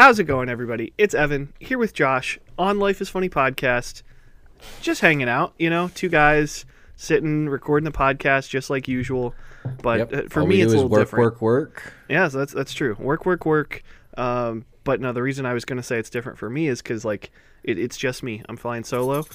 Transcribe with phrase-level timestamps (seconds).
[0.00, 0.94] How's it going, everybody?
[0.96, 4.02] It's Evan here with Josh on Life is Punny podcast.
[4.80, 6.64] Just hanging out, you know, two guys
[6.96, 9.34] sitting recording the podcast just like usual.
[9.82, 10.12] But Yep.
[10.14, 11.22] uh, for All me, it's a little work, different.
[11.22, 11.74] work, work.
[11.74, 11.92] work.
[12.08, 12.96] Yeah, so that's that's true.
[12.98, 13.82] Work, work, work.
[14.16, 16.80] Um, but no, the reason I was going to say it's different for me is
[16.80, 17.30] because like
[17.62, 18.42] it, it's just me.
[18.48, 19.26] I'm flying solo.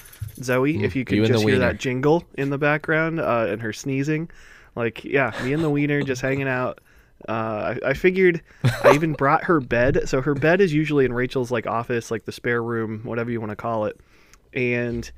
[0.42, 3.62] Zoe, if you could Mm, you just hear that jingle in the background uh, and
[3.62, 4.28] her sneezing,
[4.74, 6.80] like yeah, me and the wiener just hanging out.
[7.28, 8.40] Uh, I, I figured
[8.84, 10.02] I even brought her bed.
[10.08, 13.40] So her bed is usually in Rachel's like office, like the spare room, whatever you
[13.40, 13.98] want to call it.
[14.54, 15.10] And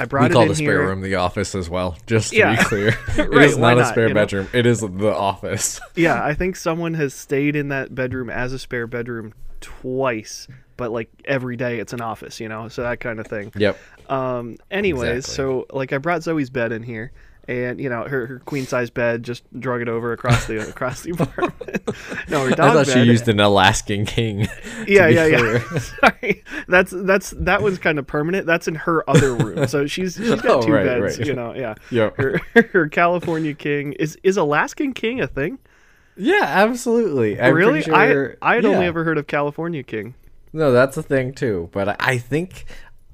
[0.00, 0.88] I brought We it call the spare here.
[0.88, 2.56] room the office as well, just to Yeah.
[2.56, 2.88] be clear.
[3.16, 4.20] it Right, is why not a spare you know?
[4.20, 4.48] bedroom.
[4.52, 5.80] It is the office.
[5.96, 10.92] Yeah, I think someone has stayed in that bedroom as a spare bedroom twice, but
[10.92, 13.52] like every day it's an office, you know, so that kind of thing.
[13.56, 13.78] yep.
[14.08, 15.34] Um, anyways, Exactly.
[15.34, 17.12] so like I brought Zoe's bed in here,
[17.48, 21.02] and you know her, her queen size bed, just drug it over across the across
[21.02, 21.82] the apartment.
[22.28, 22.92] no, her I thought bed.
[22.92, 24.40] she used an Alaskan king.
[24.86, 25.78] yeah, yeah, yeah.
[25.78, 28.46] Sorry, that's that's that was kind of permanent.
[28.46, 31.18] That's in her other room, so she's she's got Oh, two right, beds.
[31.18, 31.26] right.
[31.26, 31.74] You know, yeah.
[31.90, 32.16] Yep.
[32.16, 32.40] Her
[32.72, 35.58] her California king is is Alaskan king a thing?
[36.16, 37.38] Yeah, absolutely.
[37.40, 37.82] I'm really?
[37.82, 40.14] sure- I I had only ever heard of California king.
[40.52, 41.68] No, that's a thing too.
[41.72, 42.64] But I, I think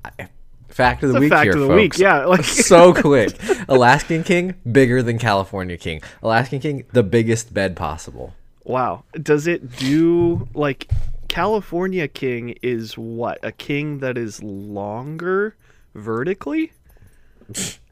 [0.04, 0.28] I-
[0.72, 1.76] fact of the week fact here, of the folks.
[1.80, 3.34] week, yeah, like- so quick.
[3.68, 6.00] Alaskan king bigger than California king.
[6.22, 8.34] Alaskan king the biggest bed possible.
[8.64, 9.04] Wow.
[9.20, 10.90] Does it do like
[11.28, 13.38] California king is what?
[13.42, 15.56] A king that is longer
[15.94, 16.72] vertically?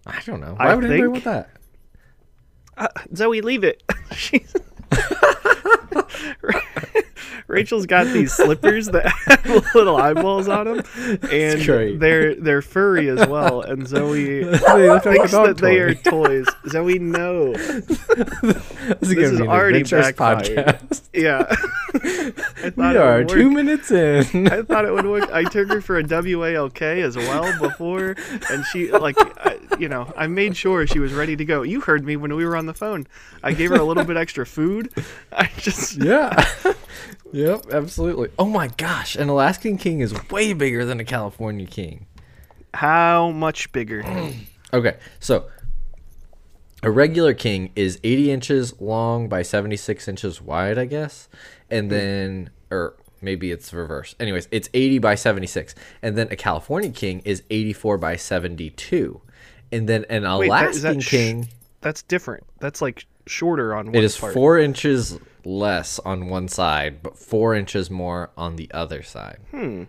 [0.07, 0.57] I don't know.
[0.59, 1.51] I Why would anybody think- want that?
[2.77, 3.83] Uh, Zoe, leave it.
[7.47, 10.83] Rachel's got these slippers that have little eyeballs on them,
[11.31, 13.63] and they're they're furry as well.
[13.63, 15.67] And Zoe they thinks that toy.
[15.67, 16.47] they are toys.
[16.69, 17.53] Zoe, no.
[17.53, 20.47] This is, is already backfired.
[20.47, 21.09] podcast.
[21.13, 21.55] Yeah.
[22.77, 24.49] We are two minutes in.
[24.49, 25.31] I thought it would work.
[25.33, 28.17] I took her for a WALK as well before,
[28.51, 31.63] and she like, I, you know, I made sure she was ready to go.
[31.63, 33.07] You heard me when we were on the phone.
[33.43, 34.93] I gave her a little bit extra food.
[35.33, 36.45] I just yeah.
[37.33, 38.29] yep, absolutely.
[38.39, 42.07] Oh my gosh, an Alaskan king is way bigger than a California king.
[42.75, 44.05] how much bigger?
[44.73, 45.47] Okay, so
[46.85, 51.29] a regular king is 80 inches long by 76 inches wide, I guess.
[51.71, 54.15] And then, or maybe it's reverse.
[54.19, 55.75] Anyways, it's 80 by 76.
[56.03, 59.21] And then a California king is 84 by 72.
[59.73, 61.49] And then an Wait, that- Alaskan that sh- king,
[61.81, 62.45] That's different.
[62.59, 64.35] That's like shorter on one it is part.
[64.35, 69.39] four inches less on one side, but four inches more on the other side.
[69.51, 69.85] Hmm.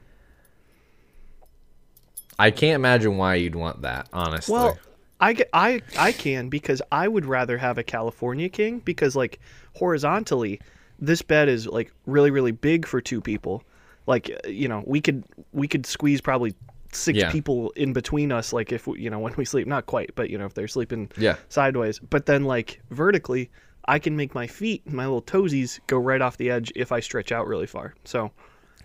[2.39, 4.53] I can't imagine why you'd want that, honestly.
[4.53, 4.77] Well,
[5.19, 9.39] I, I I can because I would rather have a California king because like
[9.75, 10.59] horizontally,
[11.01, 13.63] this bed is like really really big for two people.
[14.07, 16.53] Like uh, you know we could we could squeeze probably
[16.93, 17.31] six Yeah.
[17.31, 18.53] people in between us.
[18.53, 20.67] Like if we, you know when we sleep, not quite, but you know if they're
[20.67, 21.35] sleeping Yeah.
[21.49, 21.99] sideways.
[21.99, 23.49] But then like vertically,
[23.85, 26.99] I can make my feet, my little toesies, go right off the edge if I
[26.99, 27.95] stretch out really far.
[28.05, 28.31] So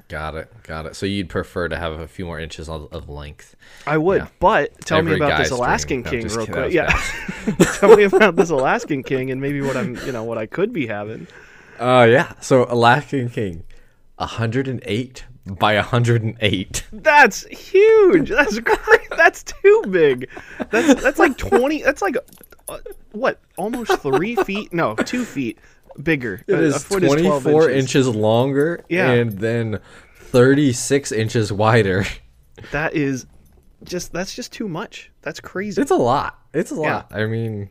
[0.09, 0.53] Got it.
[0.63, 0.95] Got it.
[0.95, 3.57] So you'd prefer to have a few more inches of, of length.
[3.89, 4.29] I would, Yeah.
[4.39, 6.13] but tell me about this Alaskan dream.
[6.13, 6.63] King just real kidding.
[6.63, 6.73] quick.
[6.75, 10.47] Yeah, tell me about this Alaskan king and maybe what I'm, you know, what I
[10.47, 11.27] could be having.
[11.81, 12.33] Oh yeah.
[12.41, 13.65] So Alaskan king,
[14.17, 15.25] 108
[15.59, 16.85] by 108.
[16.93, 18.31] That's huge.
[18.31, 19.11] That's great.
[19.17, 20.29] That's too big.
[20.71, 21.83] That's that's like twenty.
[21.83, 22.17] That's like
[22.69, 22.79] uh,
[23.13, 23.41] what?
[23.57, 24.73] Almost three feet?
[24.73, 25.59] No, two feet
[26.03, 26.43] bigger.
[26.47, 28.09] It is foot is 12 24 inches.
[28.09, 29.13] longer Yeah.
[29.13, 29.81] and then
[30.17, 32.05] 36 inches wider.
[32.73, 33.27] That is
[33.85, 35.11] just that's just too much.
[35.23, 35.81] That's crazy.
[35.81, 36.39] It's a lot.
[36.53, 36.81] It's a Yeah.
[36.95, 37.13] lot.
[37.15, 37.71] I mean,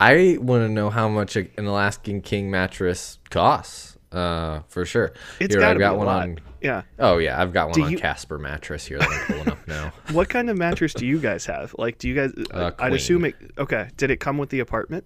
[0.00, 3.96] I want to know how much an Alaskan king mattress costs.
[4.12, 5.12] Uh, for sure.
[5.40, 6.22] It's Here, got I've to be got a one lot.
[6.22, 6.38] on.
[6.60, 6.82] Yeah.
[7.00, 9.66] Oh yeah, I've got one Do on you- Casper mattress here that I'm pulling up
[9.68, 9.92] now.
[10.12, 11.74] What kind of mattress do you guys have?
[11.78, 12.32] Like, do you guys?
[12.50, 13.34] Uh, I'd assume it.
[13.58, 13.88] Okay.
[13.96, 15.04] Did it come with the apartment?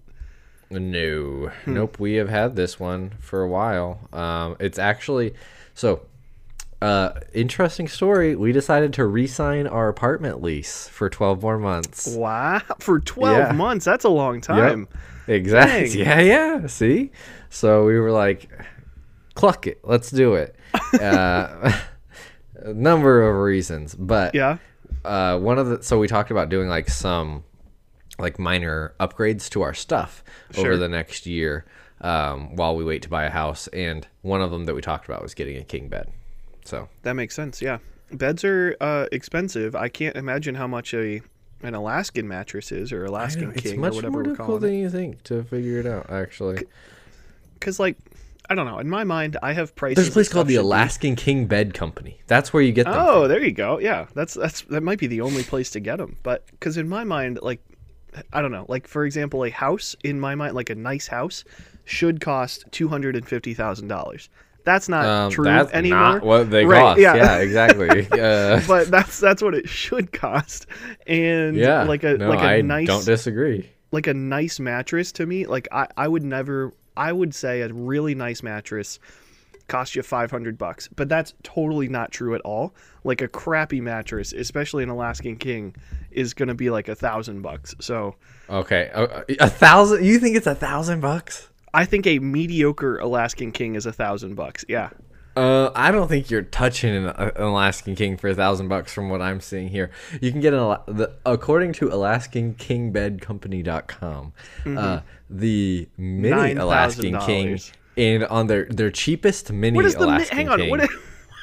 [0.69, 1.73] No, Hmm.
[1.73, 1.99] nope.
[1.99, 4.07] We have had this one for a while.
[4.13, 5.33] Um, it's actually
[5.73, 6.01] so.
[6.81, 8.35] Uh, interesting story.
[8.35, 12.07] We decided to re-sign our apartment lease for twelve more months.
[12.15, 12.61] Wow.
[12.79, 13.51] For twelve Yeah.
[13.51, 13.83] months.
[13.85, 14.87] That's a long time.
[15.27, 15.89] Exactly.
[15.89, 15.99] Dang.
[16.07, 16.19] Yeah,
[16.61, 16.67] yeah.
[16.67, 17.11] See,
[17.49, 18.47] so we were like,
[19.33, 19.79] cluck it.
[19.83, 20.55] Let's do it.
[20.99, 21.71] Uh,
[22.55, 24.57] a number of reasons, but Yeah.
[25.05, 27.43] uh, one of the so we talked about doing like some
[28.17, 30.65] like minor upgrades to our stuff Sure.
[30.67, 31.65] over the next year
[32.01, 35.05] um, while we wait to buy a house, and one of them that we talked
[35.07, 36.09] about was getting a king bed.
[36.69, 37.61] So That makes sense.
[37.61, 37.79] Yeah,
[38.11, 39.75] beds are uh, expensive.
[39.75, 41.21] I can't imagine how much a
[41.61, 45.23] an Alaskan mattress is or Alaskan it's King or whatever we're calling than you think
[45.23, 46.09] to figure it out.
[46.09, 46.63] Actually,
[47.55, 47.97] Because like,
[48.49, 48.79] I don't know.
[48.79, 49.95] In my mind, I have prices.
[49.95, 52.21] There's a place called the should be- Alaskan King Bed Company.
[52.27, 52.95] That's where you get them.
[52.97, 53.79] Oh, there you go.
[53.79, 56.17] Yeah, that's that's that might be the only place to get them.
[56.23, 57.61] But because in my mind, like,
[58.31, 58.65] I don't know.
[58.69, 61.43] Like for example, a house in my mind, like a nice house,
[61.85, 64.29] should cost two hundred and fifty thousand dollars.
[64.69, 65.99] That's not Um, true that's anymore.
[66.19, 66.99] not what they Right, cost.
[67.01, 67.15] yeah.
[67.15, 68.07] Yeah, exactly.
[68.11, 70.67] uh, but that's that's what it should cost.
[71.07, 73.67] And yeah, like a no, like a I nice don't disagree.
[73.91, 77.73] like a nice mattress to me, like I, I would never I would say a
[77.73, 78.99] really nice mattress
[79.67, 82.73] cost you 500 bucks, but that's totally not true at all.
[83.03, 85.75] Like a crappy mattress, especially an Alaskan King,
[86.11, 87.73] is going to be like a thousand bucks.
[87.79, 88.15] So
[88.49, 90.05] Okay, a, a thousand.
[90.05, 91.49] You think it's a thousand bucks?
[91.73, 94.65] I think a mediocre Alaskan King is a thousand bucks.
[94.67, 94.89] Yeah.
[95.35, 99.09] Uh, I don't think you're touching an, an Alaskan King for a thousand bucks from
[99.09, 99.89] what I'm seeing here.
[100.19, 104.33] You can get an the, according to AlaskanKingBedCompany.com,
[104.77, 104.99] uh,
[105.29, 107.59] the mini Alaskan King,
[107.95, 110.59] and on their their cheapest mini What is the mi- hang on?
[110.59, 110.89] King, What is,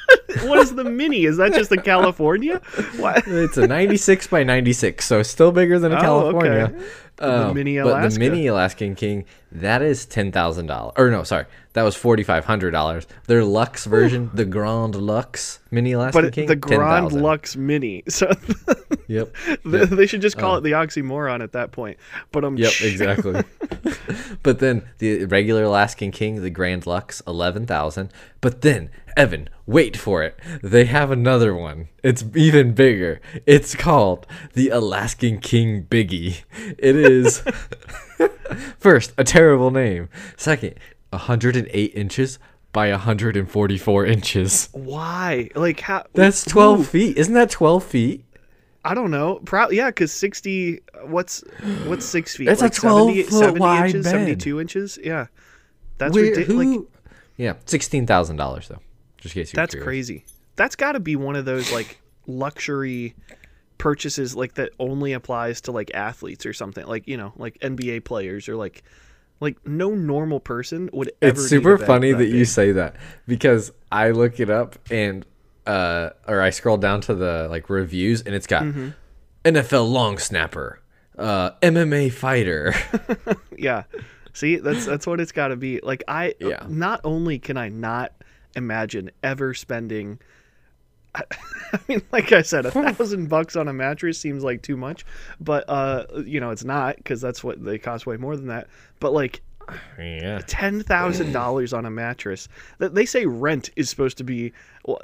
[0.45, 1.25] what is the mini?
[1.25, 2.61] Is that just a California?
[2.97, 3.25] What?
[3.27, 6.73] it's a 96 by 96, so still bigger than a Oh, California.
[6.75, 6.85] okay.
[7.17, 8.19] The um, mini But the Alaska.
[8.21, 10.93] mini Alaskan King, that is ten thousand dollars.
[10.99, 13.07] Or no, sorry, that was forty five hundred dollars.
[13.27, 17.23] Their Lux version, the Grand Lux mini Alaskan But King, the Grand 10,000.
[17.23, 18.03] Lux Mini.
[18.11, 18.31] So
[19.09, 19.35] Yep.
[19.65, 21.97] Th- They should just call uh, it the oxymoron at that point.
[22.33, 23.43] But I'm Yep, exactly.
[24.43, 28.13] but then the regular Alaskan King, the Grand Lux, eleven thousand.
[28.43, 30.39] But then, Evan, wait for it.
[30.63, 31.89] They have another one.
[32.03, 33.21] It's even bigger.
[33.47, 36.43] It's called the Alaskan King Biggie.
[36.79, 37.43] It is
[38.79, 40.09] first a terrible name.
[40.37, 40.75] Second,
[41.13, 42.39] hundred and eight inches
[42.73, 44.69] by hundred and forty four inches.
[44.73, 45.49] why?
[45.55, 46.05] Like how?
[46.13, 47.17] That's twelve Ooh, feet.
[47.17, 48.25] Isn't that twelve feet?
[48.85, 49.41] I don't know.
[49.45, 50.81] Probably yeah, because sixty.
[51.07, 51.43] What's
[51.87, 52.49] what's six feet?
[52.49, 54.11] It's a like 70 12 foot 70 wide inches, bed.
[54.11, 54.99] seventy-two inches.
[55.03, 55.27] Yeah,
[55.99, 56.65] that's ridiculous.
[56.67, 56.89] who-
[57.39, 58.81] yeah, sixteen thousand dollars though.
[59.19, 59.57] Just in case you.
[59.57, 60.25] That's crazy.
[60.57, 63.15] That's got to be one of those like luxury
[63.79, 68.05] purchases like that only applies to like athletes or something like you know like NBA
[68.05, 68.83] players or like
[69.41, 71.41] like no normal person would ever.
[71.41, 72.97] It's super funny that, you say that
[73.29, 75.27] because I look it up and
[75.67, 78.89] uh or I scroll down to the like reviews and it's got Mm-hmm.
[79.45, 80.81] NFL long snapper,
[81.19, 82.75] uh MMA fighter.
[83.59, 83.85] Yeah.
[84.33, 85.81] See, that's that's what it's got to be.
[85.83, 86.65] Like I Yeah.
[86.69, 88.13] not only can I not
[88.57, 90.19] imagine ever spending
[91.15, 91.23] I,
[91.73, 95.05] I mean, like I said, a thousand bucks on a mattress seems like too much,
[95.41, 98.69] but uh, you know, it's not because that's what they cost way more than that.
[99.01, 99.43] But like
[99.99, 100.41] yeah.
[100.47, 102.49] ten thousand dollars on a mattress,
[102.79, 104.53] that they say rent is supposed to be,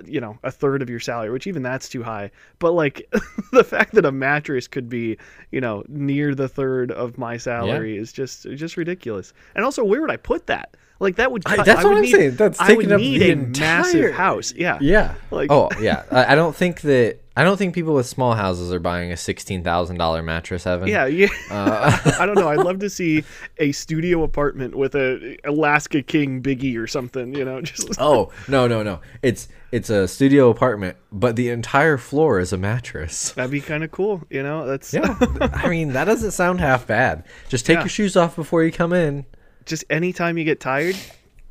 [0.04, 2.30] you know, a third of your salary, which even that's too high.
[2.58, 3.10] But like
[3.52, 5.18] the fact that a mattress could be,
[5.50, 9.32] you know, near the third of my salary is just just ridiculous.
[9.54, 10.76] And also, where would I put that?
[11.02, 12.36] Like that would I- that's I what I'm need, saying.
[12.36, 14.54] That's I taking would up need the a massive entire- house.
[14.54, 14.78] Yeah.
[14.80, 15.14] Yeah.
[15.30, 16.04] Like- oh yeah.
[16.10, 19.16] I, I don't think that I don't think people with small houses are buying a
[19.16, 20.86] sixteen thousand dollar mattress, Evan.
[20.86, 21.28] Yeah, yeah.
[21.50, 22.48] Uh, I don't know.
[22.48, 23.24] I'd love to see
[23.58, 27.34] a studio apartment with a Alaska King Biggie or something.
[27.34, 29.00] You know, just Oh no no no!
[29.22, 33.32] It's it's a studio apartment, but the entire floor is a mattress.
[33.32, 34.20] that'd be kind of cool.
[34.28, 35.16] You know, that's Yeah,
[35.54, 37.24] I mean that doesn't sound half bad.
[37.48, 37.80] Just take Yeah.
[37.84, 39.24] your shoes off before you come in.
[39.66, 40.96] Just anytime you get tired,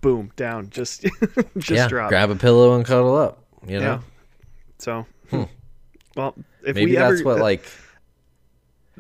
[0.02, 1.02] boom, down, just
[1.58, 2.10] just yeah, drop.
[2.10, 3.44] grab a pillow and cuddle up.
[3.68, 4.00] You know, Yeah.
[4.80, 5.44] So, hmm.
[6.16, 6.34] well,
[6.66, 7.64] if maybe we that's ever, what like.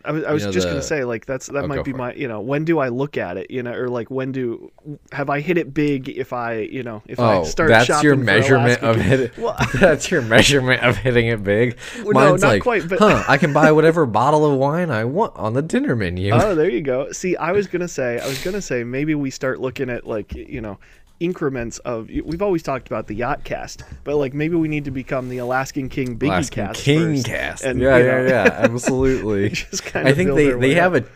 [0.05, 1.93] I was, I was know, just the- gonna say, like that's that Oh, might be
[1.93, 4.71] my, you know, when do I look at it, you know, or like when do
[5.11, 6.09] have I hit it big?
[6.09, 9.31] If I, you know, if I Oh, start that's your measurement of hitting.
[9.41, 11.77] Well, that's your measurement of hitting it big.
[12.03, 13.23] no, Mine's not like, quite, but- huh?
[13.27, 16.31] I can buy whatever bottle of wine I want on the dinner menu.
[16.33, 17.11] Oh, there you go.
[17.11, 20.33] See, I was gonna say, I was gonna say, maybe we start looking at like,
[20.35, 20.79] you know,
[21.21, 22.09] increments of.
[22.09, 25.37] We've always talked about the yacht cast, but like maybe we need to become the
[25.37, 26.83] Alaskan King Biggie Alaskan cast.
[26.83, 27.63] King first, cast.
[27.63, 29.49] and, yeah, you yeah, know, yeah, absolutely.
[29.51, 31.03] just kind I think they they have up.
[31.05, 31.07] a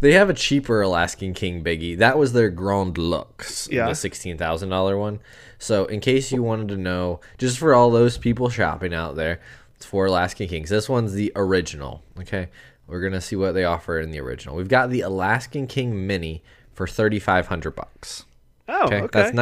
[0.00, 1.98] they have a cheaper Alaskan King Biggie.
[1.98, 3.86] That was their Grand Lux, Yeah.
[3.88, 5.20] the sixteen thousand dollar one.
[5.58, 9.40] So in case you wanted to know, just for all those people shopping out there,
[9.76, 10.70] it's for Alaskan Kings.
[10.70, 12.02] This one's the original.
[12.18, 12.48] Okay,
[12.86, 14.56] we're gonna see what they offer in the original.
[14.56, 18.24] We've got the Alaskan King Mini for thirty five hundred bucks.
[18.70, 19.08] Oh, Okay, okay.
[19.12, 19.36] that's you know,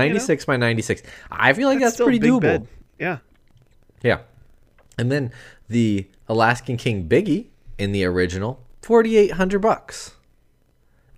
[0.47, 1.02] by ninety six.
[1.30, 2.40] I feel like that's, a pretty doable.
[2.40, 2.68] bed.
[2.99, 3.18] Yeah.
[4.02, 4.18] Yeah.
[4.99, 5.32] And then
[5.68, 7.47] the Alaskan King Biggie
[7.78, 10.14] in the original, 4800 bucks.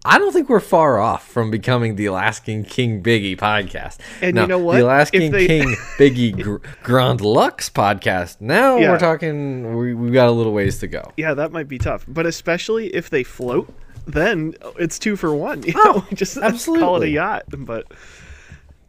[0.02, 3.98] I don't think we're far off from becoming the Alaskan King Biggie podcast.
[4.22, 4.76] And Now, you know what?
[4.78, 8.40] The Alaskan they- King Biggie Gr- Grand Lux podcast.
[8.40, 8.92] Now Yeah.
[8.92, 11.12] we're talking, we, we've got a little ways to go.
[11.18, 12.06] Yeah, that might be tough.
[12.08, 13.70] But especially if they float,
[14.12, 15.62] then it's two for one.
[15.66, 17.44] You know, oh, just call it a yacht.
[17.48, 17.86] But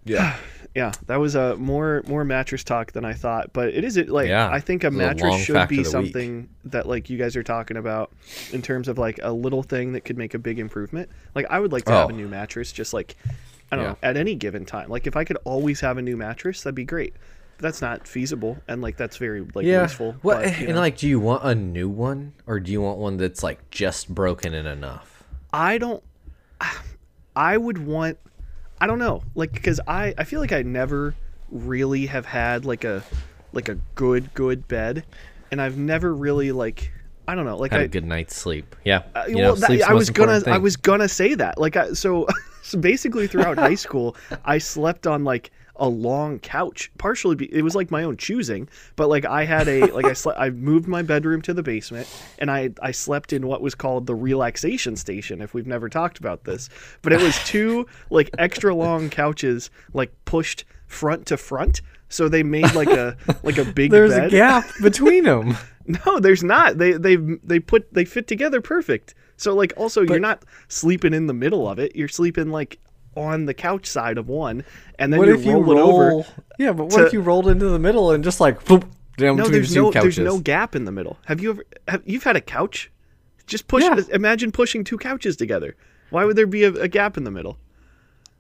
[0.06, 0.36] Yeah.
[0.76, 3.52] yeah, that was a more more mattress talk than I thought.
[3.54, 5.70] But it is it like Yeah, I think a it's a mattress should be of
[5.70, 5.86] the week.
[5.88, 8.12] something that like you guys are talking about
[8.54, 11.10] in terms of like a little thing that could make a big improvement.
[11.36, 12.10] Like I would like to have oh.
[12.10, 12.18] a Oh.
[12.18, 13.16] new mattress, just like
[13.72, 13.92] I don't Yeah.
[13.92, 14.90] know, at any given time.
[14.90, 17.14] Like if I could always have a new mattress, that'd be great.
[17.58, 19.82] But that's not feasible, and like that's very like Yeah.
[19.84, 20.14] wasteful.
[20.22, 20.76] What but, and know.
[20.76, 24.14] like do you want a new one or do you want one that's like just
[24.14, 25.11] broken and enough?
[25.54, 26.04] I don't.
[27.36, 28.18] I would want.
[28.80, 31.16] I don't know, like because I I feel like I never
[31.50, 33.04] really have had like a
[33.54, 35.06] like a good good bed,
[35.52, 36.92] and I've never really like
[37.28, 38.76] I don't know like Had I a good night's sleep.
[38.84, 39.04] Yeah.
[39.16, 41.76] uh, You well, know, that- I was gonna important I was gonna say that like
[41.76, 42.28] I, so
[42.64, 44.16] so basically throughout high school
[44.46, 45.52] I slept on like
[45.82, 49.68] a long couch partially be, it was like my own choosing but like I had
[49.68, 52.08] a like I slept I moved my bedroom to the basement
[52.40, 56.20] and I I slept in what was called the relaxation station if we've never talked
[56.20, 56.70] about this
[57.02, 62.44] but it was two like extra long couches like pushed front to front so they
[62.44, 65.58] made like a like a big There's bed a gap between them.
[65.88, 66.78] no, there's not.
[66.78, 69.16] They they they put they fit together perfect.
[69.38, 71.96] So like also you're not sleeping in the middle of it.
[71.96, 72.80] You're sleeping like
[73.16, 74.64] on the couch side of one,
[75.00, 75.80] and then what if you roll?
[75.80, 76.26] over.
[76.58, 78.84] Yeah, but what to- if you rolled into the middle and just like boop,
[79.18, 80.16] down No, there's two no couches?
[80.16, 81.18] there's no gap in the middle.
[81.26, 82.90] Have you ever have you've had a couch?
[83.48, 83.84] Just push.
[83.84, 84.00] Yeah.
[84.14, 85.76] Imagine pushing two couches together.
[86.10, 87.58] Why would there be a, a gap in the middle?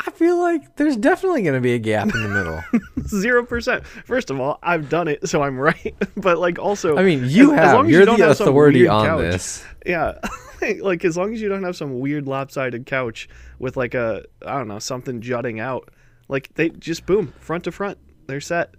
[0.05, 2.63] I feel like there's definitely going to be a gap in the middle.
[3.07, 3.85] Zero percent.
[3.85, 5.93] First of all, I've done it, so I'm right.
[6.17, 8.87] but like also, I mean, you as- as long as You're don't the have authority
[8.87, 9.65] on couch- this.
[9.85, 10.17] Yeah,
[10.81, 13.27] like as long as you don't have some weird lopsided couch
[13.59, 15.89] with like a I don't know something jutting out,
[16.27, 18.75] like they just boom front to front, they're set.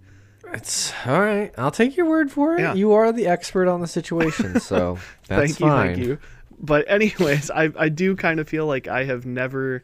[0.51, 1.51] It's all right.
[1.57, 2.61] I'll take your word for it.
[2.61, 2.73] Yeah.
[2.73, 5.95] You are the expert on the situation, so that's thank you, fine.
[5.95, 6.19] thank you.
[6.59, 9.83] But anyways, I I do kind of feel like I have never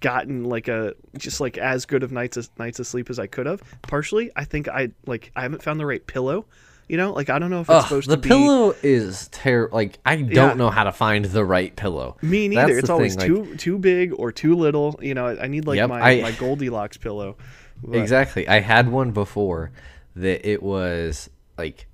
[0.00, 3.26] gotten like a just like as good of nights as nights of sleep as I
[3.26, 3.62] could have.
[3.82, 6.46] Partially, I think I like I haven't found the right pillow.
[6.88, 8.28] You know, like I don't know if it's Ugh, supposed the to be.
[8.28, 9.76] The pillow is terrible.
[9.76, 10.54] Like I don't Yeah.
[10.54, 12.16] know how to find the right pillow.
[12.22, 12.78] Me That's neither.
[12.78, 14.98] It's always thing, like- too too big or too little.
[15.02, 17.36] You know, I need like Yep, my I- my Goldilocks pillow.
[17.82, 18.46] But- Exactly.
[18.48, 19.72] I had one before
[20.14, 21.28] that it was
[21.58, 21.86] like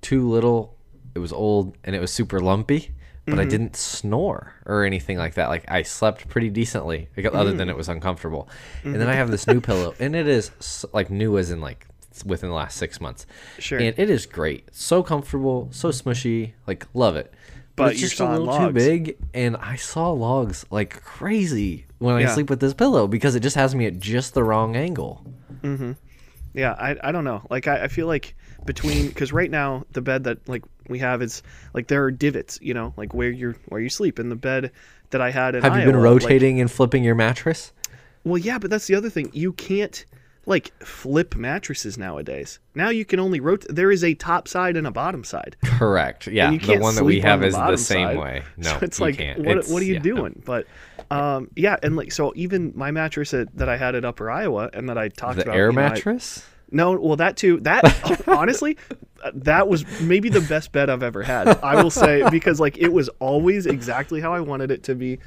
[0.00, 0.76] too little.
[1.14, 3.40] It was old and it was super lumpy, but Mm-hmm.
[3.40, 5.48] I didn't snore or anything like that.
[5.48, 7.56] Like I slept pretty decently, like, other Mm-hmm.
[7.58, 8.48] than it was uncomfortable.
[8.84, 10.52] And then I have this new pillow, and it is
[10.92, 11.86] like new as in like
[12.24, 13.26] within the last six months.
[13.58, 13.78] Sure.
[13.78, 14.68] And it is great.
[14.72, 16.52] So comfortable, so smushy.
[16.66, 17.32] Like love it.
[17.76, 21.84] But, But it's you're just a little too big, and I saw logs like crazy
[21.98, 24.76] when I sleep with this pillow because it just has me at just the wrong
[24.76, 25.22] angle.
[25.62, 25.92] Mm-hmm.
[26.54, 27.42] Yeah, I, I don't know.
[27.50, 31.20] Like I, I feel like between because right now the bed that like we have
[31.20, 31.42] is
[31.74, 34.72] like there are divots, you know, like where you're where you sleep in the bed
[35.10, 37.72] that I had in Have you been Iowa, like- rotating and flipping your mattress?
[38.24, 39.30] well, yeah, but that's the other thing.
[39.34, 40.04] You can't
[40.48, 42.60] like flip mattresses nowadays.
[42.74, 43.74] Now you can only rotate.
[43.74, 45.56] There is a top side and a bottom side.
[45.64, 46.26] Correct.
[46.28, 48.18] Yeah, the one that we have the is the same side.
[48.18, 48.42] way.
[48.56, 50.14] No, so it's like what It's- what are you yeah, no.
[50.16, 50.42] doing?
[50.46, 50.66] But
[51.10, 54.70] um, yeah, and like so even my mattress that, that I had at Upper Iowa
[54.72, 56.44] and that I talked The about air you know, I- mattress?
[56.70, 57.60] No, well, that too.
[57.60, 58.76] That honestly,
[59.34, 61.46] that was maybe the best bed I've ever had.
[61.62, 65.18] I will say because like it was always exactly how I wanted it to be.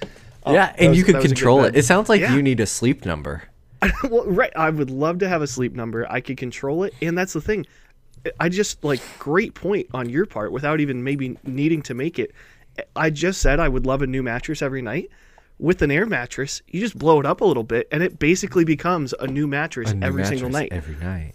[0.45, 1.75] Oh, yeah, and was- you could that was a good control it.
[1.75, 2.35] It sounds like Yeah.
[2.35, 3.43] you need a sleep number.
[4.09, 4.51] well, right.
[4.55, 6.09] I would love to have a sleep number.
[6.12, 7.65] I could control it, and that's the thing.
[8.39, 12.33] I just like great point on your part without even maybe needing to make it.
[12.95, 15.09] I just said I would love a new mattress every night.
[15.57, 18.63] With an air mattress, you just blow it up a little bit, and it basically
[18.63, 20.69] becomes a new mattress A new every single night.
[20.71, 21.33] Every night.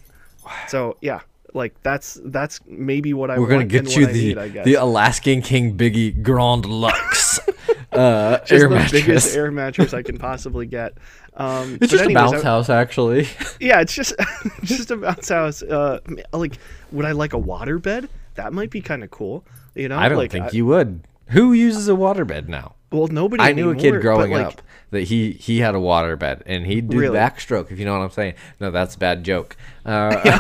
[0.68, 1.20] So yeah,
[1.54, 5.76] like that's that's maybe what I We're gonna get you the need, the Alaskan King
[5.76, 7.38] Biggie Grand Luxe
[7.98, 8.92] uh, just air the mattress.
[8.92, 10.94] biggest air mattress I can possibly get.
[11.36, 13.28] Um, it's just anyways, a bounce I- house, actually.
[13.60, 14.14] Yeah, it's just
[14.62, 15.62] just a bounce house.
[15.62, 16.00] Uh,
[16.32, 16.58] like,
[16.92, 18.08] would I like a water bed?
[18.34, 19.44] That might be kind of cool.
[19.74, 21.06] You know, I don't like, think I- you would.
[21.28, 22.74] Who uses a waterbed now?
[22.92, 23.42] Well, nobody.
[23.42, 26.64] I knew a kid growing like, up that he he had a water bed and
[26.66, 27.16] he'd do Really?
[27.16, 28.34] backstroke if you know what I'm saying.
[28.60, 29.56] No, that's a bad joke.
[29.84, 30.38] Uh,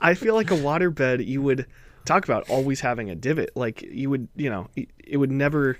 [0.00, 1.22] I feel like a water bed.
[1.22, 1.66] You would
[2.04, 3.50] talk about always having a divot.
[3.56, 5.78] Like you would, you know, it- it would never.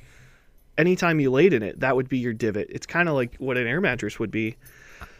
[0.78, 2.68] Anytime you laid in it, that would be your divot.
[2.70, 4.56] It's kind of like what an air mattress would be.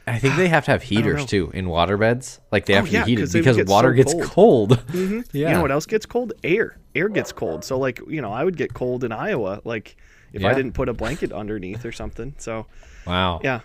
[0.07, 2.41] I think they have to have heaters too in water beds.
[2.51, 4.25] Like they Oh, have to yeah, be heated because water so gets cold.
[4.25, 4.79] cold.
[4.93, 5.49] hmm Yeah.
[5.49, 6.33] You know what else gets cold?
[6.45, 6.79] Air.
[6.95, 7.65] Air gets cold.
[7.65, 9.61] So like you know, I would get cold in Iowa.
[9.65, 9.97] Like
[10.33, 12.35] if I didn't put a blanket underneath or something.
[12.39, 12.67] So
[13.07, 13.41] Wow.
[13.43, 13.61] yeah.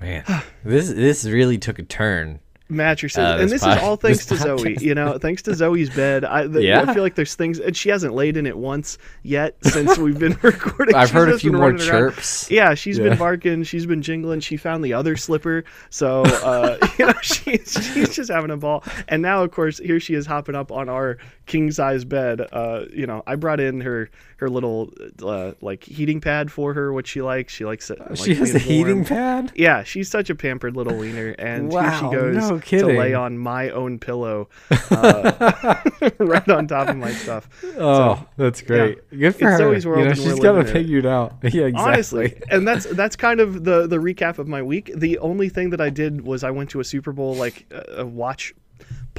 [0.00, 0.24] Man,
[0.64, 2.40] this this really took a turn
[2.70, 3.18] mattresses.
[3.18, 6.24] Uh, and this this is all thanks to zoe you know thanks to zoe's bed.
[6.24, 6.82] I, the, Yeah.
[6.86, 10.18] I feel like there's things and she hasn't laid in it once yet since we've
[10.18, 10.94] been recording.
[10.94, 12.12] I've She's heard a few more running around.
[12.12, 12.50] chirps.
[12.50, 13.10] yeah she's Yeah.
[13.10, 13.62] been barking.
[13.64, 14.40] She's been jingling.
[14.40, 15.64] She found the other slipper.
[15.90, 18.84] So uh you know she's she's just having a ball.
[19.08, 22.40] And now of course here she is hopping up on our king size bed.
[22.52, 24.08] Uh you know i brought in her
[24.40, 24.92] her little
[25.22, 28.50] uh, like heating pad for her what she likes she likes it like, she has
[28.54, 29.52] a being heating pad.
[29.54, 33.36] Yeah, she's such a pampered little wiener, and here she goes no to lay on
[33.38, 34.48] my own pillow,
[34.90, 35.76] uh,
[36.18, 37.48] right on top of my stuff.
[37.78, 39.08] Oh, that's great.
[39.10, 39.58] Good for It's her.
[39.58, 41.34] Zoe's you world know, and she's got it figured out.
[41.50, 41.92] Yeah, exactly.
[41.92, 44.90] Honestly, and that's that's kind of the the recap of my week.
[44.94, 48.06] The only thing that I did was I went to a Super Bowl like a
[48.06, 48.54] watch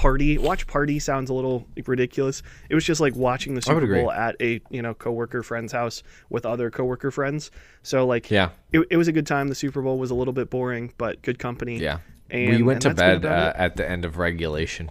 [0.01, 0.37] party.
[0.39, 2.41] Watch party sounds a little ridiculous.
[2.69, 3.85] It was just like watching the Super.
[3.85, 7.51] Bowl at a you know coworker friend's house with other coworker friends.
[7.83, 8.49] So like Yeah.
[8.71, 9.47] it, it was a good time.
[9.47, 11.77] The Super Bowl was a little bit boring, but good company.
[11.77, 11.99] Yeah.
[12.31, 14.89] And, we went to bed uh, at the end of regulation.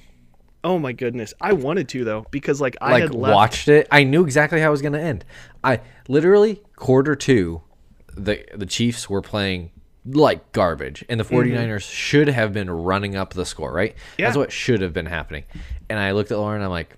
[0.62, 3.34] Oh my goodness, I wanted to though because like I like had left.
[3.34, 3.88] watched it.
[3.90, 5.24] I knew exactly how it was going to end.
[5.64, 7.62] I literally quarter two,
[8.16, 9.70] the the Chiefs were playing
[10.04, 11.54] like garbage, and the mm-hmm.
[11.54, 13.72] 49ers should have been running up the score.
[13.72, 13.94] Right?
[14.18, 14.26] Yeah.
[14.26, 15.44] That's what should have been happening.
[15.88, 16.56] And I looked at Lauren.
[16.56, 16.96] and I'm like,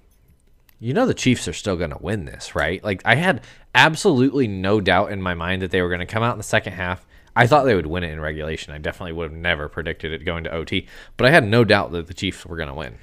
[0.80, 2.82] you know, the Chiefs are still going to win this, right?
[2.82, 3.42] Like I had
[3.75, 6.44] absolutely no doubt in my mind that they were going to come out in the
[6.44, 7.06] second half.
[7.35, 8.75] I thought they would win it in regulation.
[8.75, 11.92] I definitely would have never predicted it going to OT, but I had no doubt
[11.92, 12.99] that the Chiefs were going to win.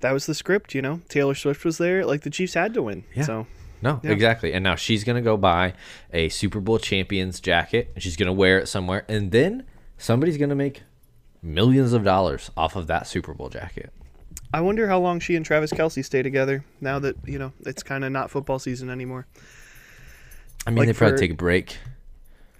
[0.00, 1.00] That was the script, you know.
[1.08, 2.06] Taylor Swift was there.
[2.06, 3.04] Like the Chiefs had to win.
[3.14, 3.24] Yeah.
[3.24, 3.46] So
[3.84, 4.52] No, exactly.
[4.54, 5.74] And now she's gonna go buy
[6.12, 9.64] a Super Bowl champions jacket and she's gonna wear it somewhere, and then
[9.98, 10.82] somebody's gonna make
[11.42, 13.92] millions of dollars off of that Super Bowl jacket.
[14.54, 17.82] I wonder how long she and Travis Kelce stay together now that you know it's
[17.82, 19.26] kind of not football season anymore.
[20.66, 21.76] I mean, Like they probably for- take a break.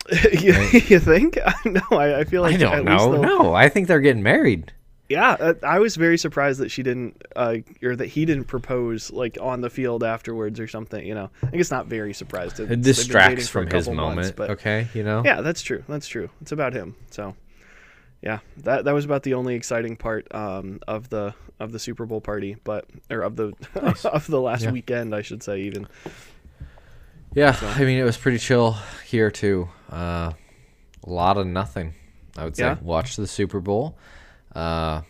[0.38, 0.52] you,
[0.86, 1.38] you think?
[1.64, 3.22] no, I, I feel like I don't know.
[3.22, 4.72] No, I think they're getting married.
[5.08, 9.10] Yeah, uh, I was very surprised that she didn't, uh, or that he didn't propose
[9.12, 11.06] like on the field afterwards or something.
[11.06, 12.58] You know, I guess not very surprised.
[12.58, 14.36] It's- It distracts dating for a from his couple months, moment.
[14.36, 15.22] but okay, you know.
[15.22, 15.84] yeah, that's true.
[15.88, 16.30] That's true.
[16.40, 16.96] It's about him.
[17.10, 17.36] So,
[18.22, 22.06] yeah, that that was about the only exciting part um, of the of the Super
[22.06, 23.52] Bowl party, but or of the
[24.10, 24.70] of the last Yeah.
[24.72, 25.60] weekend, I should say.
[25.60, 25.86] Even
[27.34, 29.68] Yeah, I mean, it was pretty chill here too.
[29.92, 30.32] Uh,
[31.06, 31.92] a lot of nothing.
[32.38, 32.64] I would say.
[32.64, 32.76] Yeah?
[32.80, 33.98] Watched the Super Bowl.
[34.54, 35.02] Uh,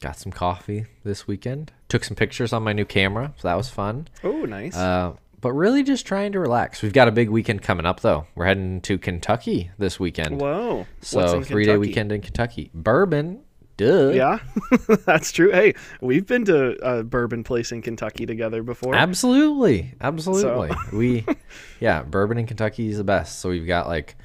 [0.00, 1.72] got some coffee this weekend.
[1.88, 4.08] Took some pictures on my new camera, so that was fun.
[4.22, 4.76] oh, nice.
[4.76, 6.82] Uh, but really just trying to relax.
[6.82, 8.26] We've got a big weekend coming up though.
[8.34, 10.40] We're heading to Kentucky this weekend.
[10.40, 12.70] Whoa, so three day weekend in Kentucky.
[12.74, 13.42] Bourbon.
[13.76, 14.08] Duh.
[14.08, 14.38] Yeah,
[15.04, 15.52] that's true.
[15.52, 18.94] Hey, we've been to a bourbon place in Kentucky together before.
[18.94, 19.94] Absolutely.
[20.00, 20.74] Absolutely.
[20.92, 21.26] we
[21.80, 23.38] yeah, bourbon in Kentucky is the best.
[23.38, 24.16] So we've got like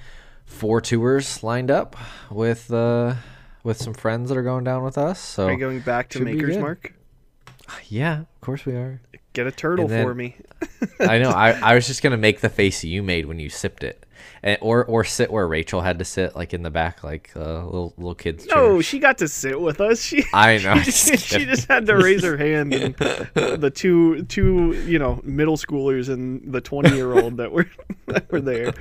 [0.46, 1.98] four tours lined up
[2.30, 3.16] with uh
[3.64, 5.20] with some friends that are going down with us.
[5.20, 6.58] So Are you going back to Maker's.
[6.58, 6.94] Mark?
[7.88, 9.02] yeah, of course we are.
[9.34, 10.36] Get a turtle then- for me.
[11.00, 11.30] I know.
[11.30, 14.06] I, I was just gonna make the face you made when you sipped it,
[14.44, 17.64] and, or or sit where Rachel had to sit, like in the back, like uh,
[17.66, 18.46] little little kids.
[18.48, 18.82] No, chair.
[18.84, 20.02] she got to sit with us.
[20.04, 20.76] She I know.
[20.84, 22.74] she, just, she just had to raise her hand.
[22.74, 27.68] And the two two you know middle schoolers and the twenty year old that were
[28.08, 28.74] that were there.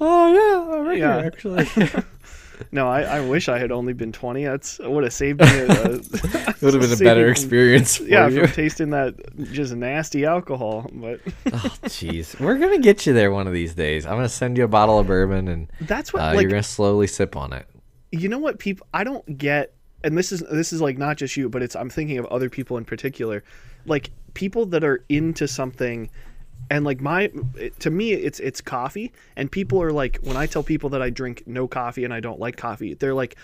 [0.00, 1.16] Oh yeah, right Yeah.
[1.18, 2.04] here actually.
[2.72, 4.44] No, I, I wish I had only been twenty.
[4.44, 5.46] That's would have saved me.
[5.46, 5.64] A,
[5.94, 8.00] it would have been a better from- experience.
[8.00, 8.42] Yeah, you.
[8.46, 9.14] from tasting that
[9.52, 10.90] just nasty alcohol.
[10.92, 14.06] But oh jeez, we're gonna get you there one of these days.
[14.06, 16.62] I'm gonna send you a bottle of bourbon, and that's what uh, like you're gonna
[16.62, 17.66] slowly sip on it.
[18.12, 21.36] you know what people I don't get and this is this is like not just
[21.36, 23.42] you but it's I'm thinking of other people in particular
[23.86, 26.10] like people that are into something
[26.70, 30.46] and like my it- to me it's it's coffee and people are like when I
[30.46, 33.36] tell people that I drink no coffee and I don't like coffee they're like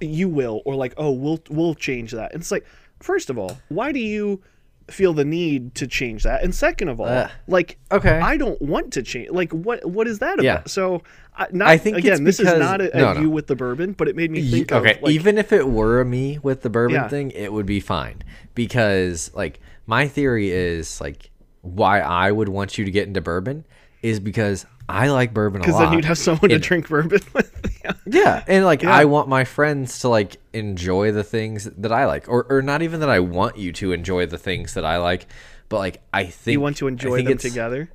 [0.00, 2.66] you will or like oh we'll we'll change that and it's like
[3.00, 4.42] first of all why do you
[4.88, 8.18] feel the need to change that and second of all Uh, like okay.
[8.18, 10.62] I don't want to change like what what is that about Yeah.
[10.66, 11.02] so
[11.36, 13.20] I, not, I think again this is not a, a no, no.
[13.20, 15.68] you with the bourbon but it made me think okay, of like, even if it
[15.68, 17.08] were me with the bourbon Yeah.
[17.08, 18.22] thing, it would be fine
[18.54, 21.30] because like my theory is like
[21.62, 23.64] why I would want you to get into bourbon
[24.02, 25.66] is because I like bourbon a lot.
[25.66, 27.92] because then you'd have someone to drink bourbon with yeah.
[28.04, 28.94] Yeah, and like Yeah.
[28.94, 32.82] I want my friends to like enjoy the things that I like, or or not
[32.82, 35.26] even that I want you to enjoy the things that I like,
[35.68, 37.90] but like I think you want to enjoy them together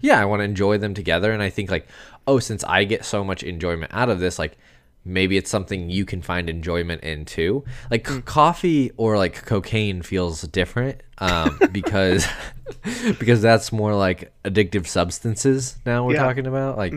[0.00, 1.86] Yeah, I want to enjoy them together, and I think like
[2.26, 4.56] oh, since I get so much enjoyment out of this, like
[5.04, 7.64] maybe it's something you can find enjoyment in too.
[7.90, 8.16] Like Hmm.
[8.16, 12.26] c- coffee or like cocaine feels different um, because
[13.18, 15.76] because that's more like addictive substances.
[15.86, 16.22] Now we're Yeah.
[16.22, 16.94] talking about like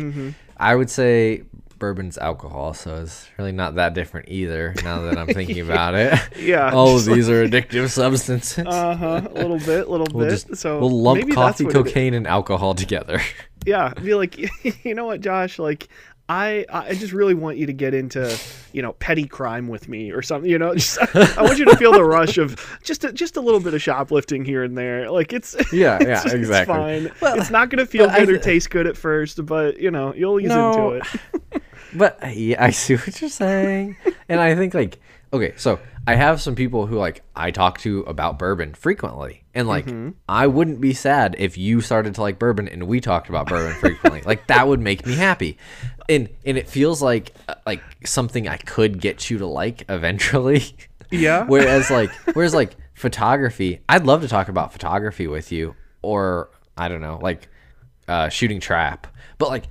[0.58, 1.44] I would say
[1.80, 4.74] bourbon's alcohol, so it's really not that different either.
[4.86, 8.66] Now that I'm thinking about it, Yeah, all of like- these are addictive substances.
[8.66, 9.22] Uh huh.
[9.30, 10.32] A little bit, little we'll bit.
[10.32, 11.94] just so we'll lump maybe coffee, that's what it is.
[11.94, 13.20] cocaine, and alcohol together.
[13.66, 14.38] Yeah, be like,
[14.86, 15.58] you know what, Josh?
[15.58, 15.88] Like,
[16.34, 18.36] I I just really want you to get into
[18.72, 20.50] you know petty crime with me or something.
[20.50, 23.42] You know, just, I want you to feel the rush of just a, just a
[23.42, 25.12] little bit of shoplifting here and there.
[25.12, 26.76] Like it's Yeah, it's, yeah, exactly.
[26.76, 27.12] It's fine.
[27.22, 29.92] Well, it's not gonna feel but I good or taste good at first, but you
[29.92, 30.94] know you'll ease No.
[30.94, 31.06] into
[31.54, 31.62] it.
[31.96, 33.96] But yeah, I see what you're saying,
[34.28, 35.00] and I think like
[35.34, 39.68] okay, so I have some people who like I talk to about bourbon frequently, and
[39.68, 40.12] like Mm-hmm.
[40.30, 43.74] I wouldn't be sad if you started to like bourbon and we talked about bourbon
[43.80, 44.22] frequently.
[44.26, 45.58] like that would make me happy,
[46.08, 50.64] and and it feels like uh, like something I could get you to like eventually.
[51.12, 51.44] Yeah.
[51.46, 56.88] whereas like whereas like photography, I'd love to talk about photography with you, or I
[56.88, 57.50] don't know, like
[58.08, 59.06] uh, shooting trap.
[59.38, 59.66] But like,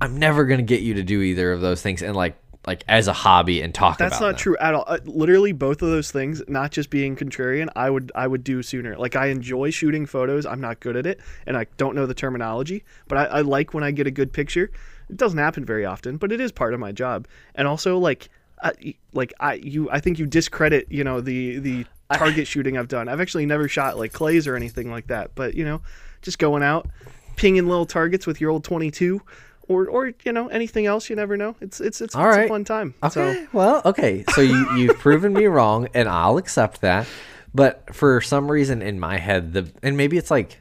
[0.00, 3.08] I'm never gonna get you to do either of those things, and like like as
[3.08, 4.36] a hobby and talk That's not them.
[4.36, 4.84] true at all.
[4.86, 8.62] Uh, literally, both of those things, not just being contrarian, I would I would do
[8.62, 8.96] sooner.
[8.96, 10.44] Like I enjoy shooting photos.
[10.44, 13.72] I'm not good at it, and I don't know the terminology, but I, I like
[13.72, 14.70] when I get a good picture.
[15.08, 17.26] It doesn't happen very often, but it is part of my job.
[17.54, 18.28] And also, like,
[18.62, 22.88] I, like I you I think you discredit you know the the target shooting I've
[22.88, 23.08] done.
[23.08, 25.80] I've actually never shot like clays or anything like that, but you know,
[26.20, 26.88] just going out,
[27.36, 29.22] pinging little targets with your old 22.
[29.70, 32.48] Or, or you know anything else you never know it's it's it's, All it's a
[32.48, 34.24] fun time Okay, so well, okay.
[34.34, 37.06] So you you've proven me wrong, and I'll accept that.
[37.54, 40.60] But for some reason in my head, the and maybe it's like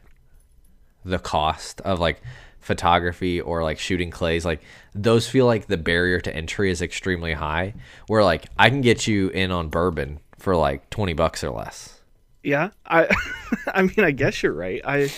[1.03, 2.21] the cost of like
[2.59, 4.61] photography or like shooting clays, like
[4.93, 7.73] those feel like the barrier to entry is extremely high.
[8.05, 11.99] Where like I can get you in on bourbon for like twenty bucks or less.
[12.43, 13.09] Yeah, I,
[13.73, 14.81] I mean, I guess you're right.
[14.85, 15.11] I,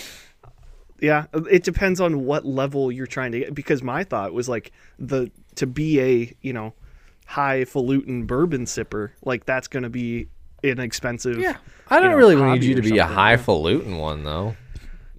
[1.02, 3.54] yeah, it depends on what level you're trying to get.
[3.54, 6.74] Because my thought was like the to be a you know
[7.26, 10.28] highfalutin bourbon sipper, like that's gonna be
[10.62, 11.40] an expensive.
[11.88, 13.06] I don't know, really need you to be a something, yeah.
[13.06, 14.56] highfalutin one though.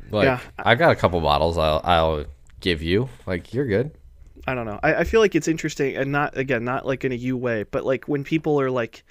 [0.10, 0.40] Like Yeah.
[0.58, 2.26] I got a couple bottles I'll I'll
[2.62, 3.10] give you.
[3.28, 3.92] Like you're good.
[4.48, 4.80] I don't know.
[4.84, 7.64] I, I feel like it's interesting, and not again, not like in a you way,
[7.64, 9.04] but like when people are like,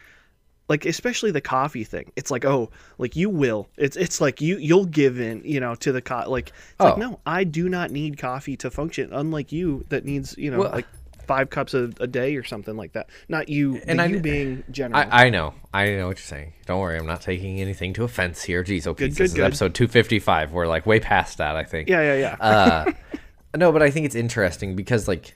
[0.72, 2.10] like especially the coffee thing.
[2.16, 3.68] It's like, oh, like you will.
[3.76, 6.94] It's it's like you you'll give in, you know, to the co Like it's like
[6.94, 6.96] Oh.
[6.96, 9.10] no, I do not need coffee to function.
[9.12, 10.86] Unlike you, that needs you know Well- like
[11.26, 13.08] five cups a, a day or something like that.
[13.28, 13.80] Not you.
[13.86, 15.00] And I- you being general.
[15.12, 15.54] I, I know.
[15.72, 16.52] I know what you're saying.
[16.66, 18.64] Don't worry, I'm not taking anything to offense here.
[18.64, 19.44] Jeez, oh, Good, good, this is good.
[19.44, 20.52] episode 255.
[20.52, 21.88] We're like way past that, I think.
[21.88, 22.36] yeah, yeah, yeah.
[22.40, 22.92] Uh,
[23.56, 25.34] no, but I think it's interesting because like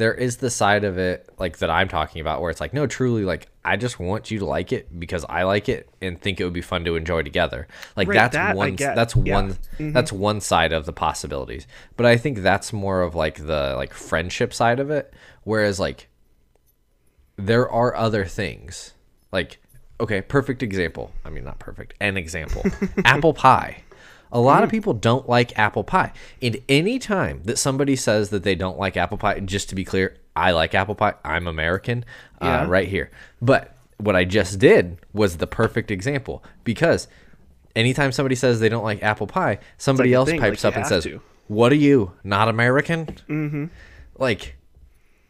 [0.00, 2.86] there is the side of it like that I'm talking about where it's like no,
[2.86, 6.40] truly like I just want you to like it because I like it and think
[6.40, 7.68] it would be fun to enjoy together.
[7.96, 8.76] Like Right, that's that one.
[8.76, 9.34] That's Yeah.
[9.34, 9.58] one.
[9.78, 9.92] Mhm.
[9.92, 11.66] That's one side of the possibilities.
[11.96, 15.12] But I think that's more of like the like friendship side of it.
[15.44, 16.08] Whereas like
[17.36, 18.92] there are other things
[19.32, 19.58] like
[19.98, 22.62] okay perfect example i mean not perfect an example
[23.04, 23.82] apple pie
[24.32, 24.64] a lot Mm.
[24.64, 28.78] of people don't like apple pie and any time that somebody says that they don't
[28.78, 32.04] like apple pie just to be clear i like apple pie i'm american
[32.40, 32.62] Yeah.
[32.62, 33.10] uh, right here
[33.42, 37.08] but what i just did was the perfect example because
[37.76, 40.76] anytime somebody says they don't like apple pie somebody a else thing, pipes like up
[40.76, 41.20] and says to.
[41.48, 43.64] what are you not american mm-hmm.
[44.18, 44.56] like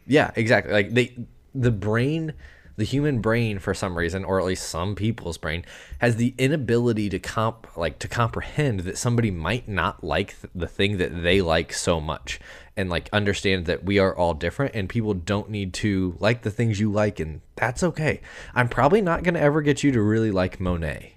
[0.06, 0.72] yeah, exactly.
[0.72, 1.14] Like they
[1.54, 2.32] the brain
[2.80, 5.62] the human brain for some reason or at least some people's brain
[5.98, 10.66] has the inability to comp like to comprehend that somebody might not like th- the
[10.66, 12.40] thing that they like so much
[12.78, 16.50] and like understand that we are all different and people don't need to like the
[16.50, 18.22] things you like and that's okay.
[18.54, 21.16] I'm probably not going to ever get you to really like Monet.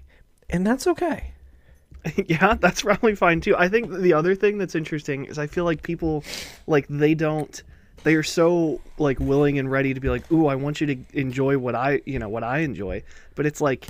[0.50, 1.32] And that's okay.
[2.26, 3.56] yeah, that's probably fine too.
[3.56, 6.24] I think the other thing that's interesting is I feel like people
[6.66, 7.62] like they don't
[8.02, 10.96] they are so like willing and ready to be like, "Ooh, I want you to
[11.12, 13.02] enjoy what I, you know, what I enjoy."
[13.34, 13.86] But it's like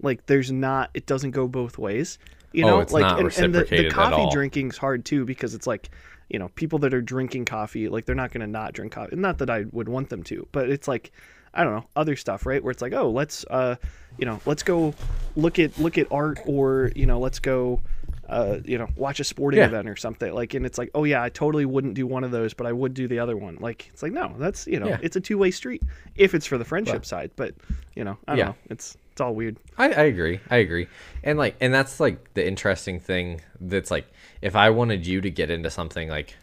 [0.00, 2.18] like there's not it doesn't go both ways.
[2.52, 5.66] You Oh, know, it's like and, and the, the coffee drinking's hard too because it's
[5.66, 5.90] like
[6.28, 9.14] you know, people that are drinking coffee, like they're not going to not drink coffee.
[9.14, 11.12] Not that I would want them to, but it's like
[11.54, 12.62] I don't know, other stuff, right?
[12.62, 13.76] Where it's like, "Oh, let's uh,
[14.18, 14.94] you know, let's go
[15.36, 17.80] look at look at art or, you know, let's go
[18.28, 19.66] uh, you know, watch a sporting Yeah.
[19.66, 20.32] event or something.
[20.32, 22.72] Like, and it's like, oh yeah, I totally wouldn't do one of those, but I
[22.72, 23.56] would do the other one.
[23.60, 24.98] Like, it's like, no, that's you know, Yeah.
[25.02, 25.82] it's a two way street
[26.16, 27.30] if it's for the friendship Well- side.
[27.36, 27.54] But
[27.94, 28.44] you know, I don't Yeah.
[28.46, 29.56] know, it's it's all weird.
[29.78, 30.40] I, I agree.
[30.50, 30.88] I agree.
[31.24, 34.06] And like and that's like the interesting thing that's like
[34.42, 36.36] if I wanted you to get into something like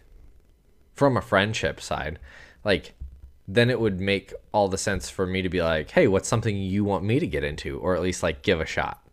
[0.95, 2.17] from a friendship side,
[2.63, 2.93] like
[3.47, 6.55] then it would make all the sense for me to be like, "Hey, what's something
[6.55, 9.05] you want me to get into or at least like give a shot?"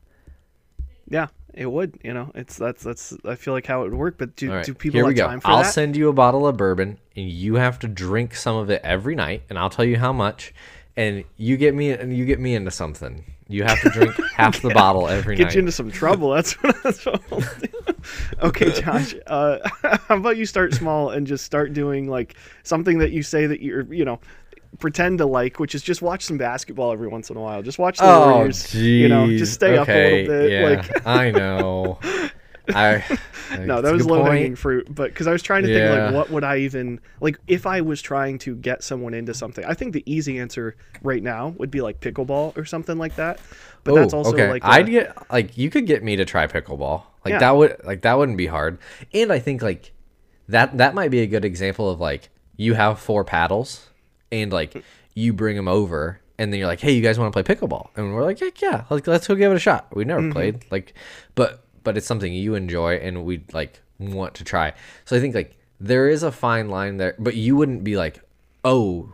[1.09, 4.19] Yeah, It would, you know, it's that's that's I feel like how it would work.
[4.19, 5.27] But do, right, do people here we have go.
[5.27, 5.73] time for I'll that?
[5.73, 9.15] send you a bottle of bourbon, and you have to drink some of it every
[9.15, 10.55] night, and I'll tell you how much.
[10.97, 13.25] And you get me, and you get me into something.
[13.49, 15.49] You have to drink half the bottle every Get night.
[15.51, 16.31] Get you into some trouble.
[16.31, 16.77] That's what.
[16.83, 17.23] That's what
[18.43, 19.15] okay, Josh.
[19.27, 19.59] Uh,
[20.09, 23.61] how about you start small and just start doing like something that you say that
[23.61, 24.21] you're, you know,
[24.78, 27.62] pretend to like, which is just watch some basketball every once in a while.
[27.62, 28.74] Just watch the oh, Warriors.
[28.74, 30.50] You know, just stay up a little bit.
[30.52, 31.98] Yeah, Like I know.
[32.68, 33.02] I
[33.59, 34.33] no, that was low point.
[34.33, 34.94] hanging fruit.
[34.94, 37.80] But because I was trying to think, like, what would I even like if I
[37.80, 39.64] was trying to get someone into something?
[39.64, 43.40] I think the easy answer right now would be like pickleball or something like that.
[43.83, 44.48] But that's Oh, also okay.
[44.50, 47.02] like I'd get like you could get me to try pickleball.
[47.24, 47.38] Like Yeah.
[47.40, 48.78] that would like that wouldn't be hard.
[49.12, 49.92] And I think like
[50.48, 53.88] that that might be a good example of like you have four paddles
[54.33, 54.83] and like
[55.14, 57.88] you bring them over and then you're like, "Hey, you guys want to play pickleball?"
[57.97, 60.33] And we're like, "Heck yeah, like let's go give it a shot." We never Mm-hmm.
[60.33, 60.95] played like
[61.35, 64.73] but but it's something you enjoy and we like want to try.
[65.05, 68.21] So I think like there is a fine line there, but you wouldn't be like,
[68.64, 69.12] "Oh,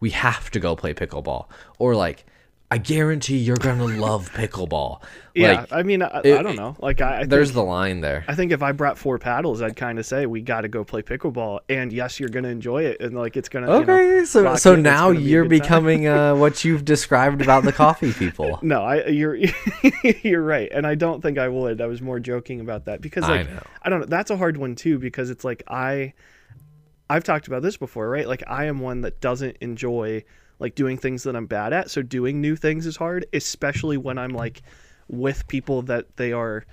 [0.00, 1.46] we have to go play pickleball,"
[1.78, 2.26] or like,
[2.70, 5.02] "I guarantee you're gonna love pickleball."
[5.34, 5.60] yeah.
[5.60, 6.76] Like, I mean, I, it- I don't know.
[6.80, 8.24] Like I, I there's think, the line there.
[8.28, 10.82] I think if I brought four paddles, I'd kind of say we got to go
[10.84, 11.60] play pickleball.
[11.68, 13.66] And yes, you're gonna enjoy it, and like it's gonna.
[13.80, 17.64] you know, Okay, so so it's now be you're becoming uh, what you've described about
[17.64, 18.58] the coffee people.
[18.62, 19.36] No, I you're
[20.22, 21.80] you're right, and I don't think I would.
[21.80, 23.62] I was more joking about that because I like know.
[23.82, 24.06] I don't know.
[24.06, 26.12] That's a hard one too because it's like I
[27.08, 28.26] I've talked about this before, right?
[28.28, 30.24] Like I am one that doesn't enjoy
[30.60, 31.90] like doing things that I'm bad at.
[31.90, 34.62] So doing new things is hard, especially when I'm like
[35.08, 36.64] with people that they are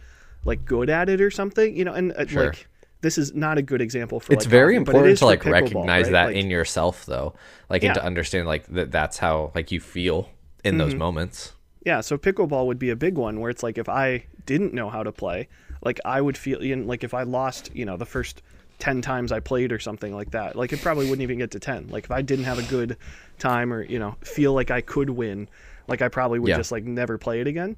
[0.46, 1.94] like good at it or something, you know.
[1.94, 2.46] And uh, Sure.
[2.48, 2.68] like
[3.02, 4.34] this is not a good example for.
[4.34, 6.12] It's like, very coffee, but it important to like recognize right?
[6.12, 7.34] that Like, in yourself though.
[7.70, 10.30] Like and to understand like that that's how like you feel
[10.64, 11.00] in those Mm-hmm.
[11.00, 11.54] moments.
[11.86, 14.90] Yeah, so pickleball would be a big one where it's like if I didn't know
[14.90, 15.48] how to play,
[15.82, 18.42] like I would feel you know, like if I lost, you know, the first
[18.80, 21.60] 10 times I played or something like that, like it probably wouldn't even get to
[21.60, 21.88] 10.
[21.90, 22.98] Like if I didn't have a good
[23.40, 25.50] time or, you know, feel like I could win,
[25.88, 26.58] like I probably would Yeah.
[26.58, 27.76] just like never play it again.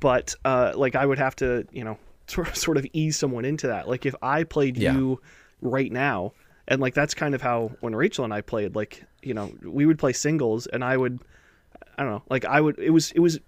[0.00, 3.68] But uh like I would have to, you know, sort sort of ease someone into
[3.68, 3.88] that.
[3.88, 4.92] Like if I played Yeah.
[4.94, 5.20] you
[5.60, 6.32] right now,
[6.66, 9.86] and like that's kind of how when Rachel and I played, like, you know, we
[9.86, 11.20] would play singles and I would
[11.98, 12.22] I don't know.
[12.30, 13.38] Like I would, it was it was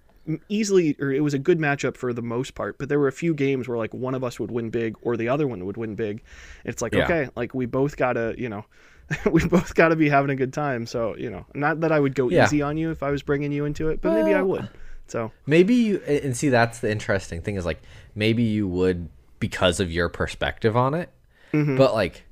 [0.49, 2.77] easily or it was a good matchup for the most part.
[2.77, 5.17] But there were a few games where like one of us would win big or
[5.17, 6.23] the other one would win big.
[6.63, 7.03] It's like Yeah.
[7.05, 8.65] okay, like we both gotta you know.
[9.31, 11.99] we both got to be having a good time, so you know, not that I
[11.99, 12.45] would go Yeah.
[12.45, 14.67] easy on you if I was bringing you into it, but maybe I would.
[15.07, 17.79] So Maybe you and see that's the interesting thing is like
[18.15, 19.09] maybe you would
[19.39, 21.11] because of your perspective on it.
[21.53, 21.77] Mm-hmm.
[21.77, 22.23] But like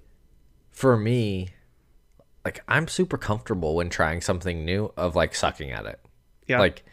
[0.71, 1.49] for me,
[2.43, 5.99] like I'm super comfortable when trying something new of like sucking at it.
[6.47, 6.83] yeah, Like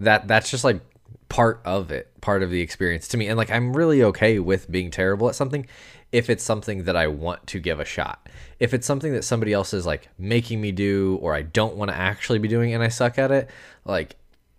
[0.00, 0.80] that that's just like
[1.28, 3.28] part of it, part of the experience to me.
[3.28, 5.66] And like I'm really okay with being terrible at something
[6.12, 8.28] if it's something that I want to give a shot.
[8.58, 11.90] If it's something that somebody else is like making me do or I don't want
[11.90, 13.48] to actually be doing and I suck at it,
[13.84, 14.16] like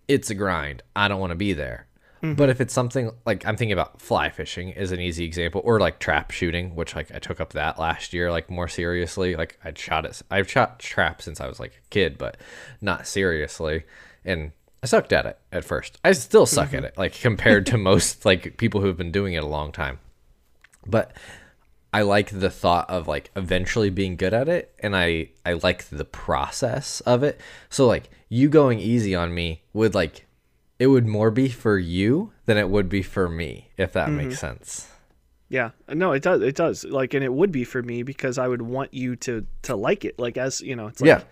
[0.08, 0.82] it's a grind.
[0.96, 1.88] I don't want to be there.
[2.24, 2.36] Mm-hmm.
[2.36, 5.80] But if it's something like I'm thinking about fly fishing is an easy example, or
[5.80, 9.36] like trap shooting, which like I took up that last year, like more seriously.
[9.36, 12.38] Like I'd shot it, I've shot traps since I was like a kid, but
[12.80, 13.86] not seriously.
[14.24, 14.52] And
[14.84, 16.00] I sucked at it at first.
[16.04, 16.86] I still suck at mm-hmm.
[16.86, 20.00] it, like compared to most like people who have been doing it a long time.
[20.86, 21.16] But
[21.94, 25.90] I like the thought of like eventually being good at it and I I like
[25.90, 27.40] the process of it.
[27.70, 30.26] So like you going easy on me would like
[30.80, 34.36] it would more be for you than it would be for me if that makes
[34.36, 34.58] mm-hmm.
[34.58, 34.88] sense.
[35.48, 36.42] Yeah, no, it does.
[36.42, 36.86] It does.
[36.86, 40.06] Like, and it would be for me because I would want you to to like
[40.06, 40.18] it.
[40.18, 41.24] Like, as you know, it's like, Yeah.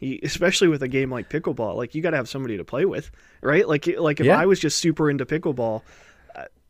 [0.00, 2.84] You- especially with a game like pickleball, like you got to have somebody to play
[2.84, 3.10] with,
[3.42, 3.66] right?
[3.68, 4.38] Like, like if Yeah.
[4.38, 5.82] I was just super into pickleball,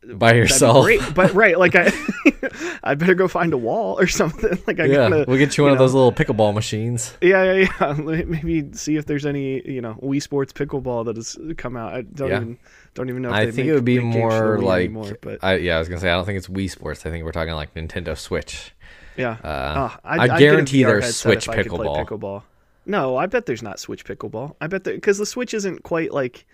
[0.01, 0.87] By yourself.
[1.13, 1.91] But right, like I,
[2.83, 4.57] I better go find a wall or something.
[4.65, 7.13] Like I Yeah, gotta, we'll get you one of those little pickleball machines.
[7.21, 7.93] Yeah, yeah, yeah.
[8.23, 11.93] Maybe see if there's any, you know, Wii Sports pickleball that has come out.
[11.93, 12.37] I don't Yeah.
[12.37, 12.57] even
[12.93, 13.29] don't even know.
[13.29, 15.57] If I think make- it would be make games for more like anymore, but I,
[15.57, 17.05] yeah, I was gonna say I don't think it's Wii Sports.
[17.05, 18.71] I think we're talking like Nintendo Switch.
[19.17, 19.31] Yeah.
[19.43, 22.05] Uh, Oh, I get guarantee there's Switch if I could play pickleball.
[22.07, 22.43] pickleball.
[22.85, 24.55] No, I bet there's not Switch pickleball.
[24.61, 26.45] I bet that because the Switch isn't quite like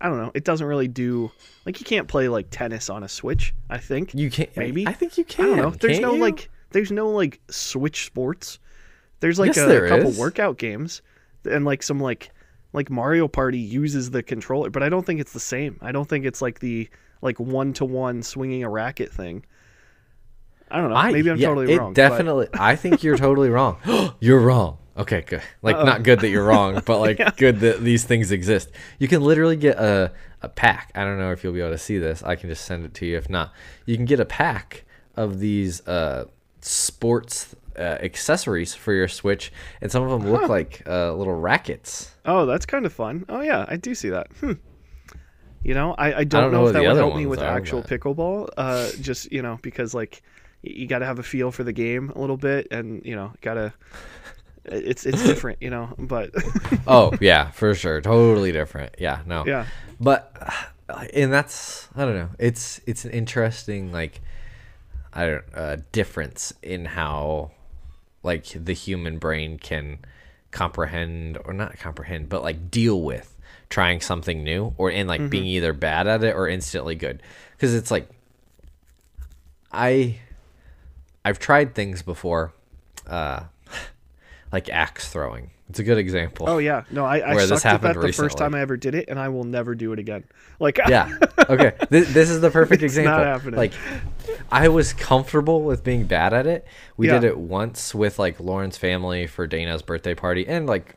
[0.00, 0.30] I don't know.
[0.34, 1.30] It doesn't really do
[1.66, 3.54] like you can't play like tennis on a Switch.
[3.68, 4.54] I think You can't.
[4.56, 4.86] Maybe.
[4.86, 5.44] I think you can.
[5.44, 5.70] I don't know.
[5.70, 6.20] There's no you?
[6.20, 8.58] like there's no like Switch sports.
[9.20, 10.18] There's like Yes, a, there couple is.
[10.18, 11.02] workout games
[11.44, 12.30] and like some like
[12.72, 15.78] like Mario Party uses the controller, but I don't think it's the same.
[15.82, 16.88] I don't think it's like the
[17.20, 19.44] like one to one swinging a racket thing.
[20.70, 20.96] I don't know.
[20.96, 21.92] I, Maybe I'm yeah, totally wrong.
[21.92, 23.76] but- Definitely, I think you're totally wrong.
[24.20, 24.78] you're wrong.
[25.00, 25.42] Okay, good.
[25.62, 28.70] Like not good that you're wrong, but like good that these things exist.
[28.98, 30.90] You can literally get a a pack.
[30.94, 32.22] I don't know if you'll be able to see this.
[32.22, 33.16] I can just send it to you.
[33.16, 33.52] If not,
[33.86, 34.84] you can get a pack
[35.16, 36.26] of these uh,
[36.60, 42.14] sports uh, accessories for your Switch, and some of them look like uh, little rackets.
[42.26, 43.24] Oh, that's kind of fun.
[43.28, 44.28] Oh yeah, I do see that.
[44.40, 44.52] Hmm.
[45.62, 47.82] You know, I, I don't, don't know, know if that would help me with actual
[47.82, 48.48] but- pickleball.
[48.56, 50.22] Uh, just you know, because like
[50.62, 53.32] you got to have a feel for the game a little bit, and you know,
[53.40, 53.72] gotta.
[54.70, 56.30] It's it's different, you know, but
[56.86, 58.94] oh yeah, for sure, totally different.
[58.98, 59.66] Yeah, no, yeah,
[59.98, 60.32] but
[61.12, 62.30] and that's I don't know.
[62.38, 64.20] It's it's an interesting like
[65.12, 67.50] I don't uh, difference in how
[68.22, 69.98] like the human brain can
[70.50, 73.36] comprehend or not comprehend, but like deal with
[73.68, 77.22] trying something new or in like being either bad at it or instantly good.
[77.52, 78.08] Because it's like
[79.72, 80.18] I
[81.24, 82.52] I've tried things before,
[83.06, 83.44] uh,
[84.52, 85.50] like axe throwing.
[85.68, 86.48] It's a good example.
[86.48, 88.60] Oh yeah, no, I, I Where this sucked at happened that the first time I
[88.60, 90.24] ever did it, and I will never do it again.
[90.60, 91.16] Like yeah
[91.48, 93.56] okay this, this is the perfect It's not example happening.
[93.56, 93.72] like
[94.52, 96.66] i was comfortable with being bad at it
[96.98, 100.96] we did it once with like lauren's family for dana's birthday party and like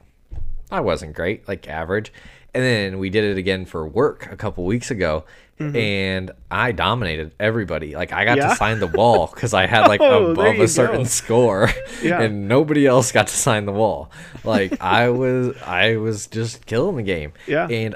[0.70, 2.12] i wasn't great like average
[2.54, 5.24] and then we did it again for work a couple weeks ago
[5.60, 8.48] and i dominated everybody like i got Mm-hmm.
[8.48, 8.50] Yeah?
[8.50, 11.04] to sign the wall because i had like Oh, above a certain go.
[11.06, 11.70] score
[12.04, 12.20] Yeah.
[12.22, 14.12] and nobody else got to sign the wall
[14.44, 17.68] like i was i was just killing the game Yeah.
[17.70, 17.96] and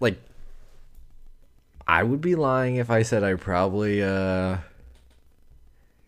[0.00, 0.16] like
[1.86, 4.58] I would be lying if I said I probably uh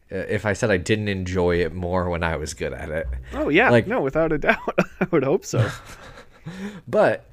[0.08, 3.06] if I said I didn't enjoy it more when I was good at it.
[3.32, 5.68] Oh yeah, Like- no, without a doubt, I would hope so.
[6.86, 7.26] But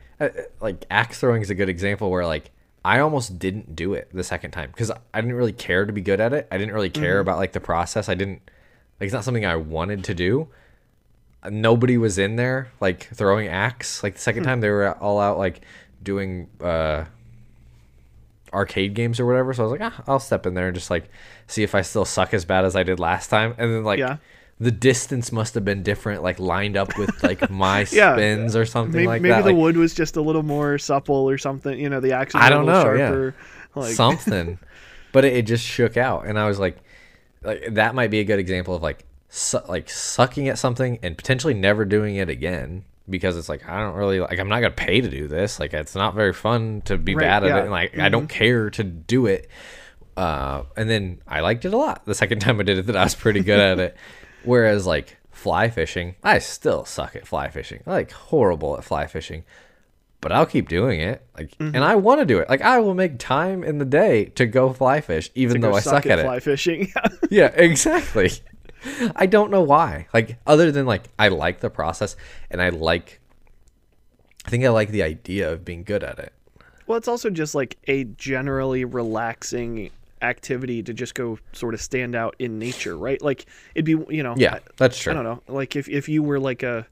[0.60, 2.52] like axe throwing is a good example where like
[2.84, 6.02] I almost didn't do it the second time because I didn't really care to be
[6.02, 6.48] good at it.
[6.52, 8.10] I didn't really care about like the process.
[8.10, 8.42] I didn't
[9.00, 10.48] like it's not something I wanted to do.
[11.50, 14.04] Nobody was in there like throwing axe.
[14.04, 15.62] Like the second time they were all out like
[16.04, 17.06] doing uh
[18.54, 19.54] arcade games or whatever.
[19.54, 21.10] So I was like, ah, I'll step in there and just like
[21.48, 23.56] see if I still suck as bad as I did last time.
[23.58, 24.18] And then like Yeah.
[24.62, 28.14] The distance must have been different, like lined up with like my Yeah.
[28.16, 29.40] spins or something Maybe, like maybe that.
[29.40, 31.78] Maybe the like, wood was just a little more supple or something.
[31.80, 33.08] You know, the axe was I a don't little know, yeah.
[33.08, 33.36] sharper.
[33.76, 34.60] Like something,
[35.12, 36.78] but it, it just shook out, and I was like,
[37.44, 41.18] like that might be a good example of like su- like sucking at something and
[41.18, 44.76] potentially never doing it again because it's like I don't really like I'm not gonna
[44.76, 45.60] pay to do this.
[45.60, 47.58] Like it's not very fun to be Right, bad at yeah.
[47.58, 49.50] it, and like I don't care to do it.
[50.16, 52.06] Uh, and then I liked it a lot.
[52.06, 53.98] The second time I did it, that I was pretty good at it.
[54.44, 57.82] Whereas like fly fishing, I still suck at fly fishing.
[57.88, 59.44] I like horrible at fly fishing
[60.20, 61.26] but I'll keep doing it.
[61.36, 61.74] Like, Mm-hmm.
[61.76, 62.48] and I want to do it.
[62.48, 65.80] Like, I will make time in the day to go fly fish, even though I
[65.80, 66.44] suck at, fly it.
[66.44, 66.94] fishing.
[67.32, 68.30] Yeah, exactly.
[69.16, 70.06] I don't know why.
[70.14, 72.16] Like, other than like, I like the process,
[72.52, 73.20] and I like.
[74.46, 76.34] I think I like the idea of being good at it.
[76.86, 79.90] well, it's also just like a generally relaxing
[80.22, 83.22] activity to just go sort of stand out in nature, right?
[83.22, 85.12] Like it'd be, you know, Yeah, that's true.
[85.12, 85.42] I don't know.
[85.48, 86.86] Like if if you were like a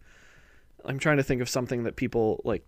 [0.86, 2.64] I'm trying to think of something that people like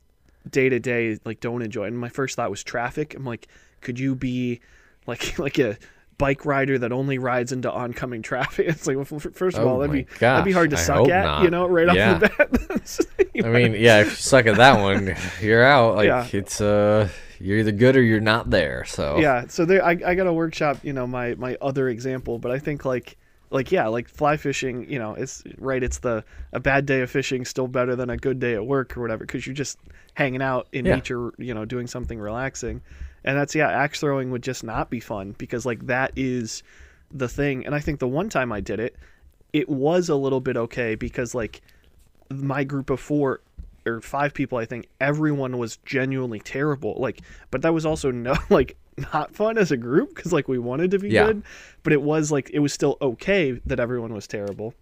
[0.49, 1.85] day to day like don't enjoy.
[1.85, 3.15] And my first thought was traffic.
[3.15, 3.47] I'm like,
[3.81, 4.59] could you be
[5.07, 5.77] like like a
[6.17, 8.67] bike rider that only rides into oncoming traffic?
[8.67, 11.07] It's like well, first of Oh all, that'd be that'd be hard to I suck
[11.09, 11.43] at, not.
[11.43, 12.13] you know, right Yeah.
[12.13, 13.07] off the bat.
[13.45, 15.95] I mean, yeah, if you suck at that one, you're out.
[15.95, 16.27] Like, Yeah.
[16.33, 17.07] it's uh,
[17.41, 18.85] you're either good or you're not there.
[18.85, 22.37] So yeah so there I, I got to workshop you know my my other example
[22.39, 23.17] but i think like
[23.49, 26.23] like yeah like fly fishing you know it's right it's the
[26.53, 29.25] a bad day of fishing still better than a good day at work or whatever
[29.25, 29.77] because you're just
[30.13, 30.95] hanging out in Yeah.
[30.95, 32.81] nature you know doing something relaxing
[33.25, 36.63] and that's yeah axe throwing would just not be fun because like that is
[37.11, 38.95] the thing and i think the one time i did it
[39.51, 41.61] it was a little bit okay because like
[42.29, 43.41] my group of four
[43.85, 48.35] or five people i think everyone was genuinely terrible like but that was also no
[48.49, 48.75] like
[49.13, 51.27] not fun as a group because like we wanted to be Yeah.
[51.27, 51.43] good
[51.83, 54.73] but it was like it was still okay that everyone was terrible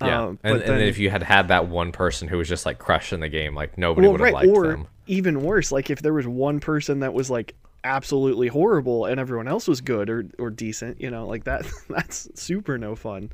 [0.00, 0.20] yeah.
[0.22, 2.48] Um, and, but and then then- if you had had that one person who was
[2.48, 4.86] just like crushing the game, like nobody well would have right liked or them.
[5.08, 9.48] even worse like if there was one person that was like absolutely horrible and everyone
[9.48, 13.30] else was good or or decent you know like that that's super no fun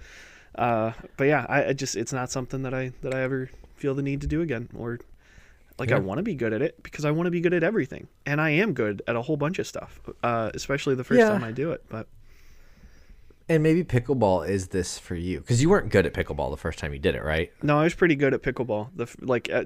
[0.55, 3.95] uh but yeah I, I just it's not something that i that i ever feel
[3.95, 4.99] the need to do again or
[5.79, 7.63] like i want to be good at it because i want to be good at
[7.65, 11.19] everything and i am good at a whole bunch of stuff uh especially the first
[11.21, 11.29] Yeah.
[11.31, 12.07] time i do it but
[13.49, 16.79] And maybe pickleball is this for you because you weren't good at pickleball the first
[16.79, 17.51] time you did it, right?
[17.63, 18.89] No, I was pretty good at pickleball.
[18.97, 19.65] The like, uh,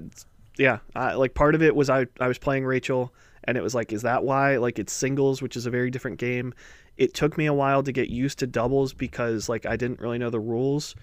[0.57, 3.13] yeah, I, like part of it was I I was playing Rachel,
[3.45, 4.57] and it was like, is that why?
[4.57, 6.53] Like it's singles, which is a very different game.
[6.97, 10.17] It took me a while to get used to doubles because like I didn't really
[10.17, 10.93] know the rules,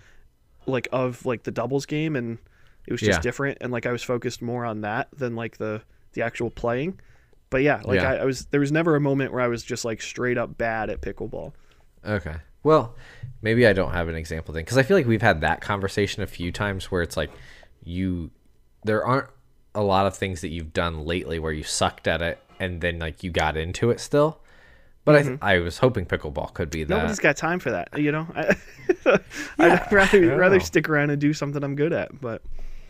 [0.67, 2.37] like of like the doubles game, and
[2.87, 3.23] It was just Yeah.
[3.23, 5.83] different, and like I was focused more on that than like the
[6.13, 7.01] the actual playing.
[7.51, 8.13] But yeah, like Yeah.
[8.13, 10.57] I, I was there was never a moment where I was just like straight up
[10.59, 11.53] bad at pickleball.
[12.05, 12.37] Okay.
[12.63, 12.97] Well,
[13.43, 16.23] maybe I don't have an example then because I feel like we've had that conversation
[16.23, 17.31] a few times where it's like
[17.85, 18.31] you
[18.85, 19.29] there aren't
[19.75, 22.99] a lot of things that you've done lately where you sucked at it and then
[22.99, 24.41] like you got into it still.
[25.05, 26.93] But I th- I was hoping pickleball could be that.
[26.93, 28.27] Nobody's got time for that, you know.
[28.37, 28.57] I,
[29.59, 30.65] I'd rather rather know.
[30.65, 32.21] stick around and do something I'm good at.
[32.21, 32.43] But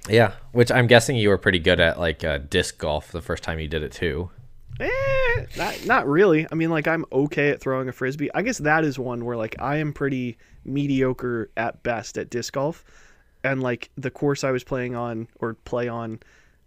[0.09, 3.42] yeah, which I'm guessing you were pretty good at like uh, disc golf the first
[3.42, 4.30] time you did it too.
[4.78, 6.46] Eh, not not really.
[6.50, 8.30] I mean, like I'm okay at throwing a frisbee.
[8.34, 12.52] I guess that is one where like I am pretty mediocre at best at disc
[12.52, 12.84] golf,
[13.42, 16.20] and like the course I was playing on or play on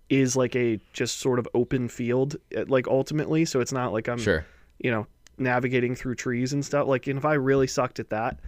[0.09, 3.45] is like a just sort of open field, eh, like ultimately.
[3.45, 4.43] So it's not like I'm Sure.
[4.79, 5.05] you know
[5.37, 6.87] navigating through trees and stuff.
[6.87, 8.39] Like, and if I really sucked at that,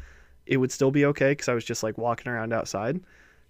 [0.48, 3.00] it would still be okay because I was just like walking around outside.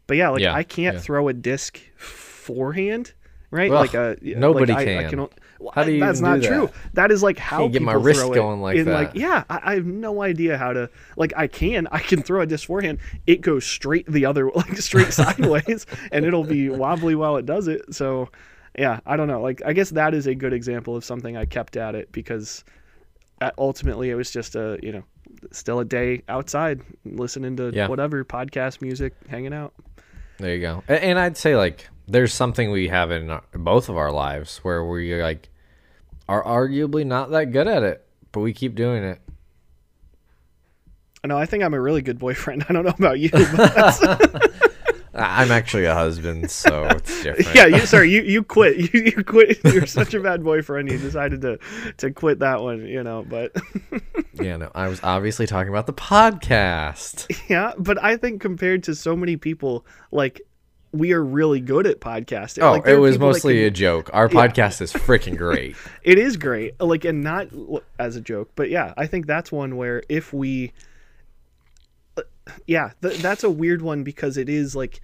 [0.07, 1.01] But yeah, like Yeah, I can't yeah.
[1.01, 3.13] throw a disc forehand,
[3.51, 3.71] right?
[3.71, 5.09] Ugh, like a nobody like I- I can.
[5.27, 5.29] can
[5.59, 6.67] well, How do you That's not true.
[6.67, 6.93] that?
[6.93, 9.19] That is like how get my wrist going like in, Like that.
[9.19, 10.89] yeah, I, I have no idea how to.
[11.17, 12.97] Like I can, I can throw a disc forehand.
[13.27, 17.67] It goes straight the other, like straight sideways, and it'll be wobbly while it does
[17.67, 17.93] it.
[17.93, 18.29] So
[18.77, 19.39] yeah, I don't know.
[19.41, 22.63] Like I guess that is a good example of something I kept at it because
[23.39, 25.03] uh, ultimately it was just a you know
[25.51, 27.87] still a day outside listening to Yeah.
[27.87, 29.73] whatever podcast music hanging out
[30.41, 30.83] There you go.
[30.89, 34.57] A- And I'd say like there's something we have in our, both of our lives
[34.59, 35.49] where we like
[36.27, 39.19] are arguably not that good at it, but we keep doing it.
[41.23, 44.51] i know i think i'm a really good boyfriend i don't know about you but
[45.21, 47.55] I'm actually a husband, so it's different.
[47.55, 50.97] yeah you sorry you you quit you, you quit you're such a bad boyfriend you
[50.97, 51.59] decided to
[51.97, 53.55] to quit that one you know but
[54.33, 54.57] yeah.
[54.57, 57.25] No, I was obviously talking about the podcast.
[57.49, 60.41] yeah but i think compared to so many people like
[60.93, 64.09] we are really good at podcasting Oh, like, it was mostly can- a joke.
[64.11, 65.77] Our podcast is freaking great.
[66.03, 67.47] it is great like and not
[67.97, 70.73] as a joke but yeah i think that's one where if we
[72.67, 75.01] yeah th- that's a weird one because it is like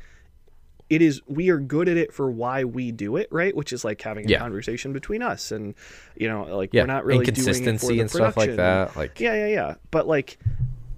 [0.90, 3.84] it is we are good at it for why we do it right which is
[3.84, 4.40] like having a Yeah.
[4.40, 5.76] conversation between us and
[6.16, 8.56] you know like Yeah, we're not really doing it for inconsistency the and stuff like
[8.56, 8.96] that.
[8.96, 10.38] Like, yeah yeah yeah but like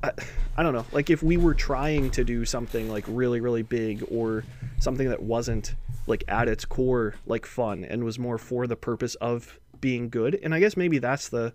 [0.04, 0.12] I,
[0.58, 4.04] I don't know like if we were trying to do something like really really big
[4.12, 4.44] or
[4.80, 5.76] something that wasn't
[6.08, 10.40] like at its core like fun and was more for the purpose of being good
[10.44, 11.54] and i guess maybe that's the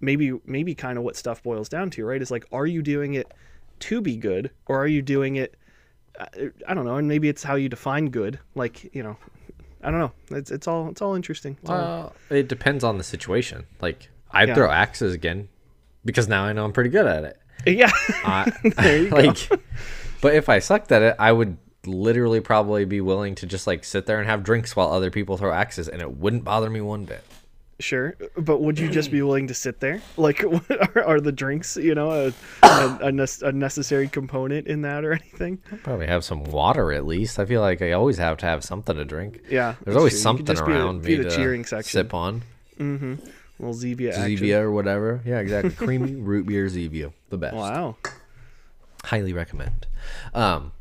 [0.00, 3.14] maybe maybe kind of what stuff boils down to right is like are you doing
[3.14, 3.30] it
[3.80, 5.56] to be good or are you doing it
[6.18, 6.26] uh,
[6.68, 9.16] i don't know and maybe it's how you define good like you know
[9.82, 12.98] i don't know it's, it's all it's all interesting It's all- well, it depends on
[12.98, 13.64] the situation.
[13.80, 14.54] Like, I'd Yeah.
[14.54, 15.48] throw axes again
[16.04, 17.40] because now I know I'm pretty good at it.
[17.66, 17.90] yeah
[18.24, 19.16] I, There you go.
[19.16, 19.48] like,
[20.20, 21.56] but if I sucked at it, I would
[21.86, 25.36] literally probably be willing to just like sit there and have drinks while other people
[25.38, 27.24] throw axes, and it wouldn't bother me one bit.
[27.80, 30.00] Sure, but would you just be willing to sit there?
[30.16, 30.44] Like,
[30.94, 35.04] are, are the drinks, you know, a, a, a, nec- a necessary component in that
[35.04, 35.58] or anything?
[35.82, 37.38] Probably have some water at least.
[37.38, 39.40] I feel like I always have to have something to drink.
[39.50, 40.20] Yeah, There's always true.
[40.20, 41.90] Something just be around be me the to cheering section.
[41.90, 42.42] sip on.
[42.78, 44.36] Little Zevia action.
[44.36, 45.20] Zevia or whatever.
[45.24, 45.70] Yeah, exactly.
[45.72, 47.56] Creamy root beer Zevia, the best.
[47.56, 47.96] Wow.
[49.04, 49.86] highly recommend.
[50.34, 50.72] Um,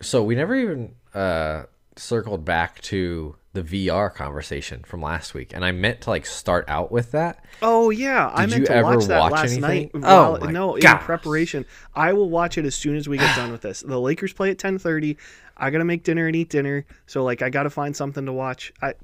[0.00, 1.64] so we never even uh,
[1.96, 6.64] circled back to the VR conversation from last week, and I meant to like start
[6.68, 7.44] out with that.
[7.62, 9.60] Oh yeah, I Did meant you to ever watch that watch last anything?
[9.60, 9.90] night.
[9.94, 11.64] Oh while- my no, in preparation.
[11.94, 13.80] I will watch it as soon as we get done with this.
[13.80, 15.16] The Lakers play at ten thirty.
[15.56, 18.72] I gotta make dinner and eat dinner, so like I gotta find something to watch.
[18.82, 18.94] I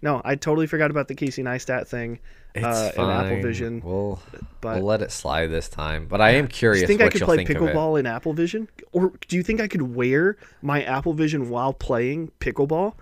[0.00, 2.20] no, I totally forgot about the Casey Neistat thing
[2.54, 3.04] It's uh, fine.
[3.04, 3.82] in Apple Vision.
[3.84, 4.22] We'll
[4.60, 6.06] but- we'll let it slide this time.
[6.06, 7.74] But I am Do curious you think what I could play think of it.
[7.74, 8.68] pickleball in Apple Vision?
[8.92, 12.94] Or do you think I could wear my Apple Vision while playing pickleball?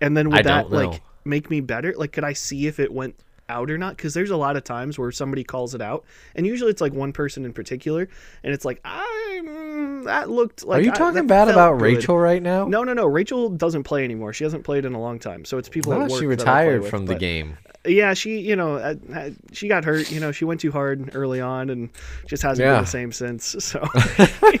[0.00, 1.94] And then would I that like make me better?
[1.96, 3.14] Like could I see if it went
[3.48, 3.96] out or not?
[3.96, 6.92] Because there's a lot of times where somebody calls it out, and usually it's like
[6.92, 8.08] one person in particular,
[8.42, 11.78] and it's like I mm, that looked like Are you I- talking that bad about
[11.78, 12.66] good." Rachel right now?
[12.66, 13.06] No, no, no.
[13.06, 14.32] Rachel doesn't play anymore.
[14.32, 15.44] She hasn't played in a long time.
[15.44, 17.20] So it's people I at work she that I play retired with, from the but-
[17.20, 17.56] game.
[17.86, 20.10] Yeah, she, you know, uh, uh, she got hurt.
[20.10, 21.90] You know, she went too hard early on, and
[22.26, 22.74] just hasn't Yeah.
[22.74, 23.56] been the same since.
[23.60, 23.86] So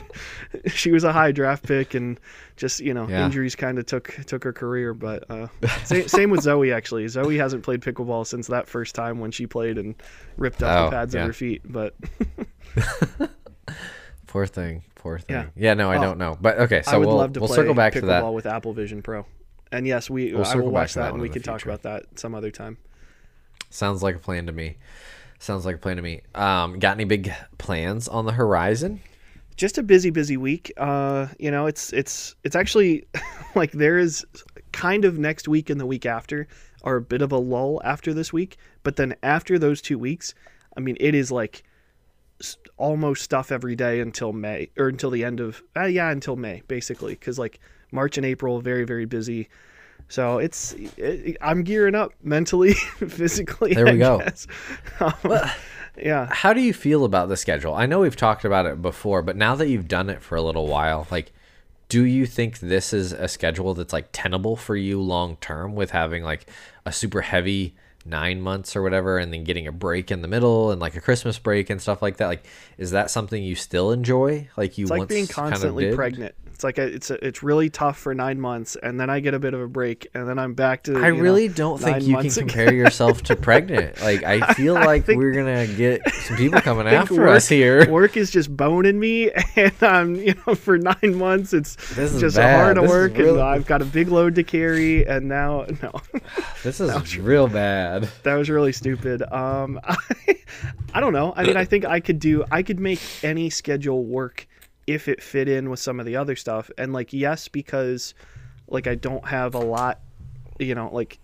[0.66, 2.18] she was a high draft pick, and
[2.56, 3.24] just you know, Yeah.
[3.26, 4.94] injuries kind of took took her career.
[4.94, 5.48] But uh,
[5.84, 7.06] same, same with Zoe actually.
[7.08, 9.94] Zoe hasn't played pickleball since that first time when she played and
[10.36, 11.20] ripped up Oh, the pads yeah.
[11.22, 11.62] of her feet.
[11.64, 11.94] But
[14.26, 14.82] Poor thing.
[14.96, 15.36] Poor thing.
[15.36, 15.46] Yeah.
[15.56, 16.36] Yeah, no, I Oh, don't know.
[16.40, 18.32] But okay, so I would we'll, love to we'll play circle back pickleball to that.
[18.32, 19.24] with Apple Vision Pro.
[19.72, 22.04] And yes, we We'll I will watch that that, and we can talk about that
[22.18, 22.76] some other time.
[23.70, 24.76] Sounds like a plan to me.
[25.38, 26.22] Sounds like a plan to me.
[26.34, 29.00] Um, got any big plans on the horizon?
[29.56, 30.72] just a busy, busy week.
[30.76, 33.06] Uh, you know, it's it's it's actually
[33.54, 34.24] like there is
[34.72, 36.46] kind of next week and the week after
[36.84, 40.34] are a bit of a lull after this week, but then after those two weeks,
[40.76, 41.64] I mean, it is like
[42.76, 46.62] almost stuff every day until May or until the end of uh, yeah until May
[46.68, 47.58] basically because like
[47.90, 49.48] March and April very very busy.
[50.08, 52.74] So it's it, I'm gearing up mentally,
[53.08, 53.74] physically.
[53.74, 54.22] There we I go.
[55.00, 55.40] Um,
[55.98, 56.28] yeah.
[56.30, 57.74] How do you feel about the schedule?
[57.74, 60.42] I know we've talked about it before, but now that you've done it for a
[60.42, 61.32] little while, like
[61.88, 65.92] do you think this is a schedule that's like tenable for you long term with
[65.92, 66.46] having like
[66.84, 70.70] a super heavy 9 months or whatever and then getting a break in the middle
[70.70, 72.26] and like a Christmas break and stuff like that?
[72.26, 72.44] Like
[72.76, 74.48] is that something you still enjoy?
[74.56, 76.34] Like you It's like being kind of constantly pregnant.
[76.56, 79.34] It's like a, it's a, it's really tough for nine months, and then I get
[79.34, 80.96] a bit of a break, and then I'm back to.
[80.96, 84.00] I you know, really don't think you can compare yourself to pregnant.
[84.00, 87.90] Like I feel like think- we're gonna get some people coming I after us here.
[87.90, 92.56] Work is just boning me, and I'm you know for nine months it's just bad.
[92.58, 95.66] hard This is work, really- and I've got a big load to carry, and now
[95.82, 95.92] no,
[96.62, 98.08] This is real bad.
[98.22, 99.20] that was really stupid.
[99.30, 99.96] Um, I,
[100.94, 101.34] I don't know.
[101.36, 102.44] I mean, I think I could do.
[102.50, 104.46] I could make any schedule work
[104.86, 106.70] if it fit in with some of the other stuff.
[106.78, 108.14] And like, yes, because
[108.68, 110.00] like I don't have a lot,
[110.58, 111.18] you know, like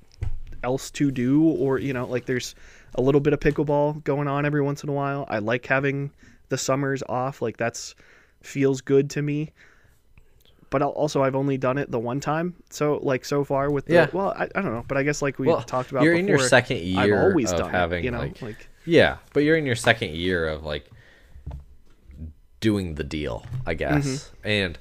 [0.65, 2.55] else to do, or you know, like there's
[2.95, 5.27] a little bit of pickleball going on every once in a while.
[5.29, 6.11] I like having
[6.49, 7.41] the summers off.
[7.43, 7.95] Like that's
[8.43, 9.53] feels good to me.
[10.71, 12.55] But I'll- also, I've only done it the one time.
[12.71, 14.09] So, like so far with the Yeah.
[14.13, 16.27] well, I, I don't know, but I guess like we Well, talked about, you're in
[16.27, 19.19] your before, second I've year always of done having it, you know, like, like yeah,
[19.35, 20.91] but you're in your second year of like
[22.63, 24.07] doing the deal, I guess.
[24.07, 24.47] Mm-hmm.
[24.49, 24.79] And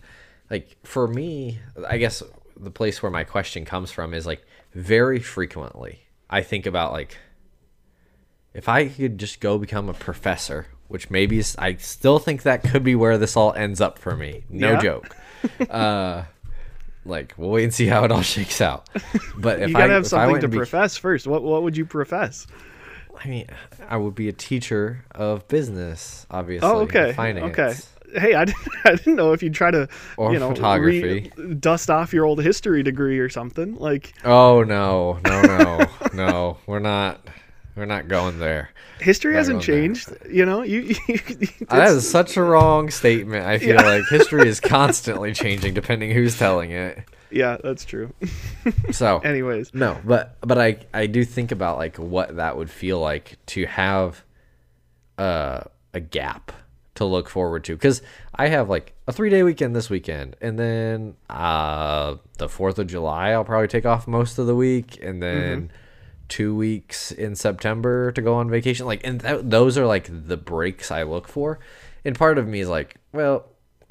[0.49, 2.23] like for me, I guess
[2.55, 7.17] the place where my question comes from is like very frequently I think about like
[8.53, 12.63] if I could just go become a professor, which maybe is, I still think that
[12.63, 14.43] could be where this all ends up for me.
[14.49, 14.81] No Yeah?
[14.81, 15.15] joke.
[15.69, 16.23] uh
[17.03, 18.87] like we'll wait and see how it all shakes out.
[19.37, 21.27] But if you gotta I have something to be- profess first.
[21.27, 22.47] What what would you profess?
[23.23, 23.47] I mean,
[23.87, 26.67] I would be a teacher of business, obviously.
[26.69, 27.57] Oh, okay, Finance.
[27.59, 28.19] okay.
[28.19, 29.87] Hey, I didn't, I didn't know if you'd try to,
[30.17, 31.31] Or you know, photography.
[31.59, 33.75] dust off your old history degree or something.
[33.75, 36.57] Like Oh no, no, no, no.
[36.67, 37.21] We're not.
[37.73, 38.69] We're not going there.
[38.99, 39.81] history hasn't going there.
[39.95, 40.13] changed.
[40.29, 40.93] You know, you.
[41.07, 41.19] you
[41.69, 43.45] That is such a wrong statement.
[43.45, 43.81] I feel Yeah.
[43.81, 46.99] like history is constantly changing depending who's telling it.
[47.31, 48.13] Yeah, that's true.
[48.91, 52.99] So Anyways, no, but but I I do think about like what that would feel
[52.99, 54.23] like to have
[55.17, 55.61] uh,
[55.93, 56.51] a gap
[56.95, 58.01] to look forward to because
[58.35, 62.87] I have like a three day weekend this weekend, and then uh, the Fourth of
[62.87, 65.71] July I'll probably take off most of the week, and then
[66.27, 68.85] two weeks in September to go on vacation.
[68.85, 71.59] Like, and th- those are like the breaks I look for,
[72.05, 73.45] and part of me is like, well,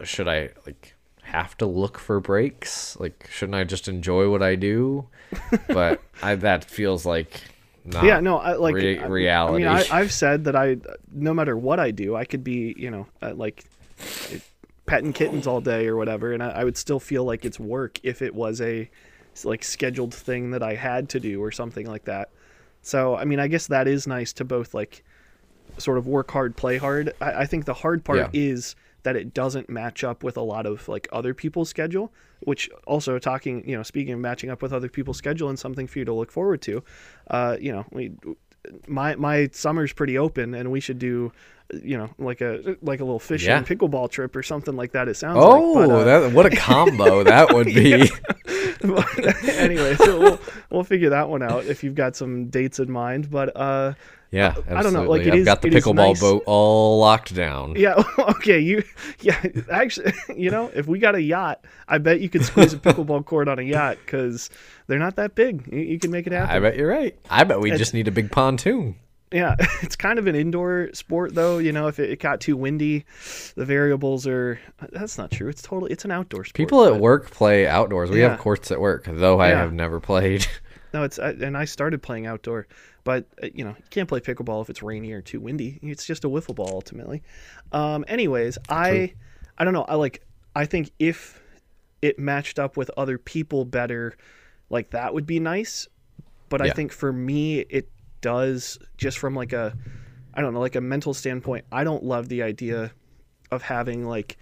[0.05, 0.95] should I like
[1.33, 2.99] have to look for breaks?
[3.01, 5.09] Like, shouldn't I just enjoy what I do?
[5.69, 7.41] But I that feels like
[7.85, 9.65] not yeah, no, I like re- reality.
[9.67, 10.77] I mean, I, I've said that I,
[11.13, 13.65] no matter what I do, I could be, you know, uh, like
[14.87, 17.99] petting kittens all day or whatever, and I, I would still feel like it's work
[18.03, 18.91] if it was a
[19.45, 22.31] like scheduled thing that I had to do or something like that.
[22.83, 25.05] So, I mean, I guess that is nice to both like
[25.79, 27.15] sort of work hard, play hard.
[27.21, 28.29] I, I think the hard part Yeah.
[28.33, 32.69] is that it doesn't match up with a lot of like other people's schedule, which
[32.87, 35.99] also talking, you know, speaking of matching up with other people's schedule and something for
[35.99, 36.83] you to look forward to,
[37.31, 38.13] uh, you know, we,
[38.87, 41.33] my, my summer's pretty open and we should do,
[41.83, 43.63] you know, like a, like a little fishing Yeah.
[43.63, 45.09] pickleball trip or something like that.
[45.09, 48.11] It sounds oh, like, but, uh, that what a combo that would be.
[49.49, 50.41] anyway, so we'll,
[50.71, 53.31] we'll figure that one out if you've got some dates in mind.
[53.31, 53.95] But uh,
[54.33, 55.27] Yeah, I don't know, like, absolutely.
[55.27, 56.21] it I've is- got the pickleball nice.
[56.21, 57.75] boat all locked down.
[57.77, 58.85] yeah, okay, you
[59.21, 62.79] yeah, actually, you know, if we got a yacht, I bet you could squeeze a
[62.79, 64.49] pickleball court on a yacht because
[64.87, 65.67] they're not that big.
[65.73, 66.55] You, you can make it happen.
[66.55, 67.19] I bet you're right.
[67.29, 68.95] I bet we It's- just need a big pontoon.
[69.33, 71.59] Yeah, it's kind of an indoor sport though.
[71.59, 73.05] You know, if it, it got too windy,
[73.55, 74.59] the variables are.
[74.91, 75.49] That's not true.
[75.49, 75.93] It's totally.
[75.93, 76.55] It's an outdoor sport.
[76.55, 78.11] People at but- work play outdoors.
[78.11, 78.31] We Yeah.
[78.31, 79.59] have courts at work, though I Yeah.
[79.61, 80.47] have never played.
[80.93, 82.67] No, it's I- and I started playing outdoor,
[83.05, 85.79] but uh, you know you can't play pickleball if it's rainy or too windy.
[85.83, 87.23] It's just a wiffle ball ultimately.
[87.73, 89.15] Um, anyways, I
[89.59, 89.85] I don't know.
[89.85, 90.25] I like
[90.55, 91.41] I think if
[92.03, 94.17] it matched up with other people better,
[94.69, 95.89] like that would be nice.
[96.49, 97.89] But I think for me it
[98.21, 99.77] does just from like a
[100.35, 101.65] I don't know like a mental standpoint.
[101.71, 102.93] I don't love the idea
[103.51, 104.37] of having like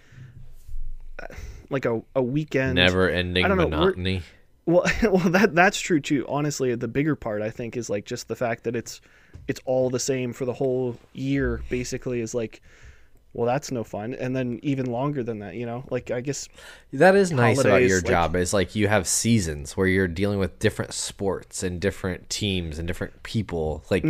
[1.71, 4.23] like a, a weekend Never ending monotony.
[4.69, 6.25] Well, well, that that's true too.
[6.29, 9.01] Honestly, the bigger part I think is like just the fact that it's
[9.49, 11.63] it's all the same for the whole year.
[11.71, 12.61] Basically, is like
[13.35, 14.15] well, that's no fun.
[14.15, 16.49] And then even longer than that, you know, like I guess
[16.95, 18.37] That is nice about your like- job.
[18.37, 22.87] Is like you have seasons where you're dealing with different sports and different teams and
[22.89, 23.85] different people.
[23.91, 24.05] Like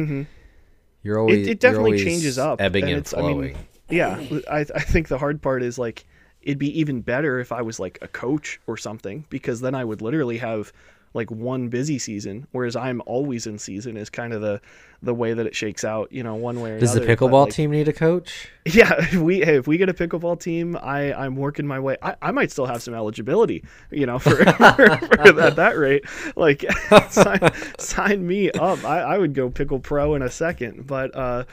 [1.02, 1.48] you're always Mm-hmm.
[1.48, 2.61] it, it definitely always changes up.
[2.61, 3.40] ebbing and, it's, I flowing.
[3.40, 3.56] mean,
[3.90, 6.04] yeah, I, I think the hard part is like
[6.43, 9.84] it'd be even better if I was like a coach or something because then I
[9.84, 10.72] would literally have
[11.14, 14.61] like one busy season, whereas I'm always in season is kind of the
[15.01, 17.16] the way that it shakes out, you know, one way or Does the another.
[17.16, 18.49] but, pickleball like, team need a coach?
[18.68, 21.97] Yeah, if we hey, if we get a pickleball team, I I'm working my way.
[22.03, 26.05] I, I might still have some eligibility, you know, for, for, for at that rate.
[26.36, 26.66] Like,
[27.09, 27.41] sign,
[27.78, 28.84] sign me up.
[28.84, 30.86] I, I would go pickle pro in a second.
[30.86, 31.45] But uh,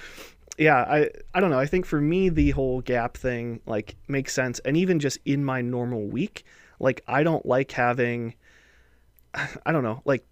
[0.57, 1.59] yeah, I I don't know.
[1.59, 5.43] I think for me the whole gap thing like makes sense, and even just in
[5.43, 6.43] my normal week,
[6.79, 8.35] like I don't like having.
[9.65, 10.25] I don't know, like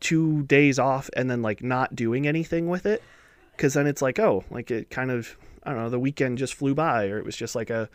[0.00, 3.02] two days off and then like not doing anything with it
[3.52, 6.52] because then it's like oh like it kind of i don't know the weekend just
[6.52, 7.88] flew by or it was just like a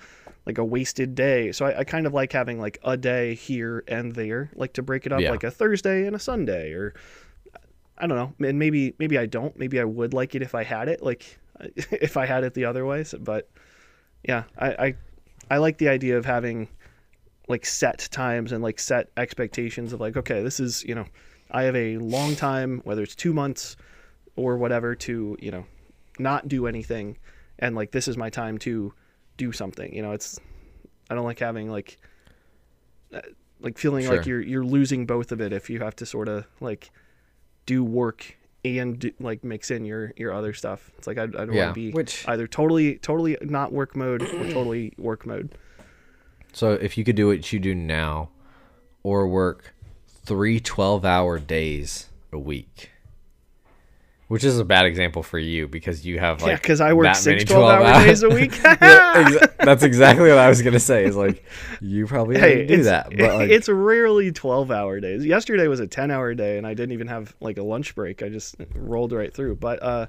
[0.47, 3.83] like a wasted day so i, I kind of like having like a day here
[3.87, 5.29] and there like to break it up Yeah.
[5.29, 6.95] like a thursday and a sunday or
[7.99, 10.63] i don't know and maybe maybe i don't maybe i would like it if i
[10.63, 11.37] had it like
[11.91, 13.49] if i had it the other way so, but
[14.23, 14.95] yeah I, I
[15.51, 16.67] i like the idea of having
[17.47, 21.05] like set times and like set expectations of like okay this is you know
[21.51, 23.75] i have a long time whether it's two months
[24.35, 25.65] or whatever to you know
[26.19, 27.17] not do anything
[27.59, 28.93] and like this is my time to
[29.37, 30.39] do something you know it's
[31.09, 31.97] i don't like having like
[33.13, 33.21] uh,
[33.59, 36.45] like feeling like you're you're losing both of it if you have to sort of
[36.59, 36.91] like
[37.65, 40.91] do work and do, like mix in your your other stuff.
[40.97, 43.95] It's like i, I don't Yeah, want to be which- either totally totally not work
[43.95, 45.55] mode or totally work mode.
[46.53, 48.29] So if you could do what you do now,
[49.03, 49.73] or work
[50.07, 52.90] three 12 hour days a week,
[54.31, 57.03] which is a bad example for you because you have like yeah because i work
[57.03, 58.05] that six many 12 hour hours.
[58.05, 61.03] days a week Yeah, exa- that's exactly what I was gonna say.
[61.03, 61.43] Is like
[61.81, 65.25] you probably hey, do that, but like, it's rarely 12 hour days.
[65.25, 68.23] Yesterday was a 10 hour day and I didn't even have like a lunch break.
[68.23, 69.57] I just rolled right through.
[69.57, 70.07] But uh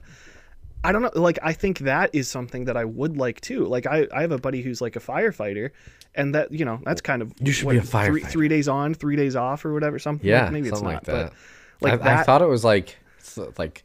[0.85, 3.65] I don't know like I think that is something that I would like too.
[3.67, 5.71] Like I I have a buddy who's like a firefighter
[6.15, 8.27] and that, you know, that's kind of You should what, be a Three, firefighter.
[8.29, 10.29] three days on, 3 days off or whatever something.
[10.29, 11.33] yeah, maybe it's not, like that.
[11.81, 12.97] but like I, I thought it was like
[13.59, 13.85] like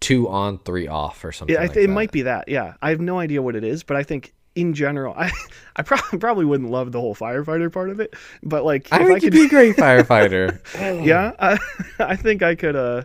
[0.00, 1.54] two on, three off, or something.
[1.54, 1.92] Yeah, I like it that.
[1.92, 2.48] might be that.
[2.48, 5.30] Yeah, I have no idea what it is, but I think in general, I
[5.76, 9.06] I prob- probably wouldn't love the whole firefighter part of it, but like I if
[9.08, 10.58] think you'd be a great firefighter.
[11.04, 11.58] yeah, I,
[11.98, 12.76] I think I could.
[12.76, 13.02] uh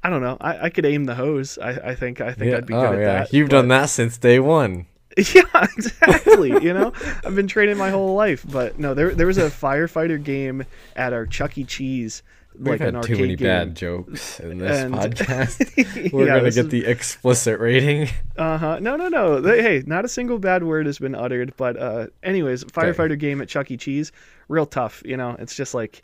[0.00, 0.36] I don't know.
[0.40, 1.58] I, I could aim the hose.
[1.58, 2.58] I, I think I think yeah.
[2.58, 3.32] I'd be good oh at yeah, that.
[3.32, 4.86] you've but- done that since day one.
[5.34, 5.42] Yeah,
[5.76, 6.50] exactly.
[6.62, 6.92] you know,
[7.24, 11.12] I've been training my whole life, but no, there there was a firefighter game at
[11.12, 11.64] our Chuck E.
[11.64, 12.22] Cheese,
[12.58, 13.46] We've like had an too many game.
[13.46, 16.12] bad jokes in this And- podcast.
[16.12, 18.08] We're Yeah, gonna get is- the explicit rating.
[18.36, 18.78] Uh huh.
[18.80, 19.42] No, no, no.
[19.42, 21.54] Hey, not a single bad word has been uttered.
[21.56, 23.76] But, uh, anyways, firefighter game at Chuck E.
[23.76, 24.10] Cheese,
[24.48, 25.02] real tough.
[25.04, 26.02] You know, it's just like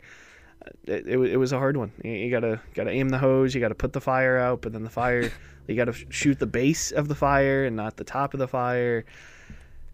[0.65, 1.91] uh, it, it, it was a hard one.
[2.03, 3.53] You, you gotta gotta aim the hose.
[3.53, 5.29] You gotta put the fire out, but then the fire,
[5.67, 9.03] you gotta shoot the base of the fire and not the top of the fire.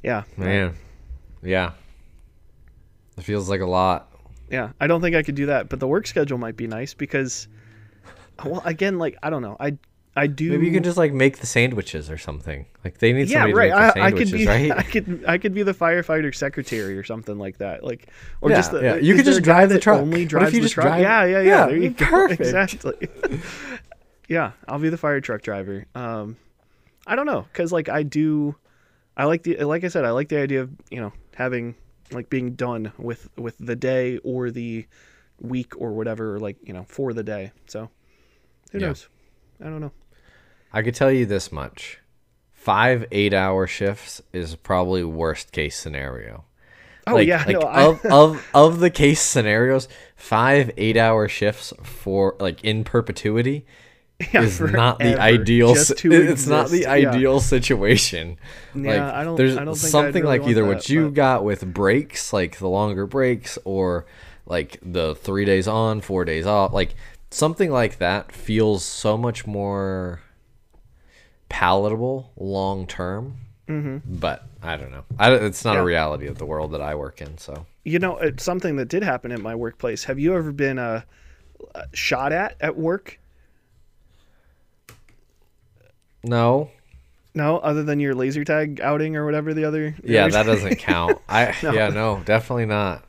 [0.04, 0.76] Yeah, Man,
[1.44, 1.72] yeah,
[3.18, 4.11] it feels like a lot.
[4.52, 4.72] Yeah.
[4.80, 7.48] I don't think I could do that, but the work schedule might be nice because,
[8.46, 9.58] well, again, like I don't know.
[9.60, 9.78] I
[10.16, 10.50] I do.
[10.52, 12.66] Maybe you can just like make the sandwiches or something.
[12.84, 13.70] Like they need yeah, somebody right.
[13.70, 14.72] to make the I, I could sandwiches, be, right?
[14.72, 17.84] I could, I could be the firefighter secretary or something like that.
[17.84, 18.10] Like,
[18.42, 18.96] or Yeah, just the, yeah.
[18.96, 20.02] You could just drive the truck.
[20.02, 20.88] Only What if drives you the just truck.
[20.88, 21.44] drive- Yeah, yeah, yeah.
[21.44, 22.06] Yeah, there you go.
[22.10, 22.42] perfect.
[22.42, 23.08] Exactly.
[24.28, 25.86] yeah, I'll be the fire truck driver.
[25.96, 26.36] Um,
[27.08, 28.56] I don't know, cause like I do,
[29.16, 31.76] I like the, like I said, I like the idea of you know having
[32.12, 34.86] like being done with with the day or the
[35.40, 37.52] week or whatever, like you know for the day.
[37.68, 37.90] So
[38.72, 38.88] who Yeah.
[38.88, 39.08] knows?
[39.60, 39.92] I don't know.
[40.74, 42.00] I could tell you this much:
[42.54, 46.46] five eight-hour shifts is probably worst case scenario.
[47.08, 51.74] Oh like, yeah, like no, I, of of of the case scenarios, five eight-hour shifts
[51.84, 53.66] for like in perpetuity
[54.34, 55.74] yeah, is not the ideal.
[55.74, 57.02] just si- to it's not the exist.
[57.02, 57.10] Yeah.
[57.12, 58.38] ideal situation.
[58.76, 61.06] Yeah, like, I don't- There's I don't think something really like either that, what you
[61.06, 64.06] but- got with breaks, like the longer breaks, or
[64.46, 66.74] like the three days on, four days off.
[66.74, 66.96] Like
[67.30, 70.22] something like that feels so much more
[71.50, 73.38] palatable long term.
[73.68, 74.16] Mm-hmm.
[74.18, 75.04] But I don't know.
[75.18, 75.82] I, it's not Yeah.
[75.82, 77.38] a reality of the world that I work in.
[77.38, 80.04] So You know, it's something that did happen at my workplace.
[80.06, 81.02] Have you ever been uh,
[81.94, 83.20] shot at at work?
[86.24, 86.70] No,
[87.34, 89.96] No, other than your laser tag outing or whatever the other.
[90.04, 91.18] the yeah, other- that doesn't count.
[91.30, 93.04] I yeah, no, definitely not.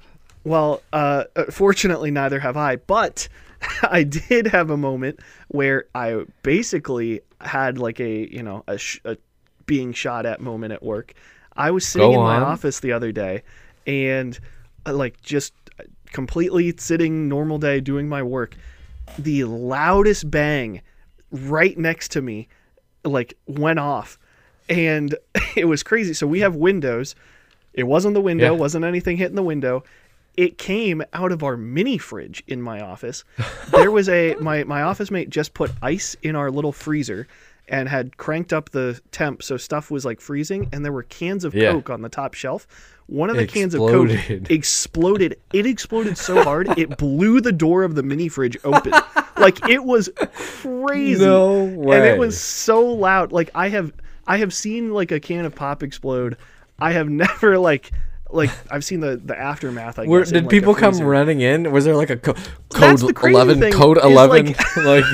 [0.44, 2.76] Well, uh, uh, fortunately, neither have I.
[2.76, 3.28] But
[3.82, 9.00] I did have a moment where I basically had like a you know a, sh-
[9.04, 9.16] a
[9.66, 11.14] being shot at moment at work.
[11.56, 13.42] I was sitting Go in my office the other day,
[13.86, 14.38] and
[14.86, 15.52] uh, like just
[16.06, 18.56] completely sitting normal day doing my work.
[19.18, 20.80] The loudest bang
[21.30, 22.48] right next to me,
[23.04, 24.18] like went off,
[24.68, 25.14] and
[25.56, 26.14] it was crazy.
[26.14, 27.14] So we have windows.
[27.74, 28.52] It wasn't the window.
[28.52, 28.58] Yeah.
[28.58, 29.82] Wasn't anything hitting the window.
[30.36, 33.24] It came out of our mini fridge in my office.
[33.70, 37.28] There was a my my office mate just put ice in our little freezer
[37.68, 41.44] and had cranked up the temp so stuff was like freezing and there were cans
[41.44, 41.72] of Yeah.
[41.72, 42.66] coke on the top shelf.
[43.06, 44.10] One of the cans of coke
[44.50, 45.38] Exploded.
[45.52, 48.92] It exploded so hard it blew the door of the mini fridge open.
[49.36, 50.08] like it was
[50.60, 51.24] crazy.
[51.24, 51.96] No way.
[51.96, 53.32] And it was so loud.
[53.32, 53.92] Like I have
[54.26, 56.36] I have seen like a can of pop explode.
[56.78, 57.92] I have never like
[58.30, 59.98] like I've seen the the aftermath.
[59.98, 61.70] I Where, guess, in, did like, people come running in?
[61.70, 62.34] Was there like a co-
[62.70, 63.70] code eleven?
[63.72, 64.46] Code eleven?
[64.46, 65.04] like- Like,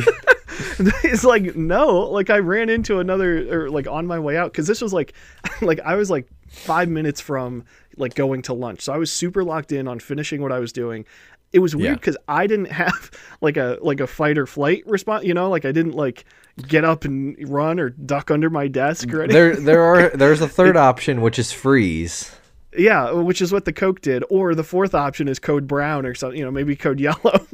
[1.04, 4.66] it's like no like i ran into another or like on my way out because
[4.66, 5.12] this was like
[5.62, 7.64] like i was like five minutes from
[7.96, 10.72] like going to lunch so i was super locked in on finishing what i was
[10.72, 11.04] doing
[11.52, 13.10] it was weird because i didn't have
[13.40, 16.24] like a like a fight or flight response you know like i didn't like
[16.66, 20.08] get up and run or duck under my desk or anything there, there are.
[20.10, 22.34] There's a third option, which is freeze.
[22.76, 26.14] yeah which is what the coke did or the fourth option is code brown or
[26.14, 27.46] something you know maybe code yellow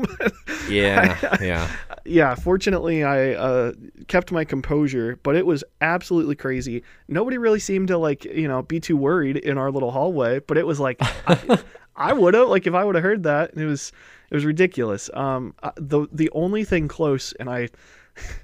[0.69, 1.71] Yeah, yeah.
[2.05, 3.73] Yeah, fortunately, I uh,
[4.09, 6.83] kept my composure, but it was absolutely crazy.
[7.09, 10.59] Nobody really seemed to like, you know, be too worried in our little hallway, but
[10.59, 11.59] it was like, I,
[11.97, 13.93] I would have, like, if I would have heard that, it was,
[14.31, 15.09] it was ridiculous.
[15.15, 17.69] Um, uh, the the only thing close, and I,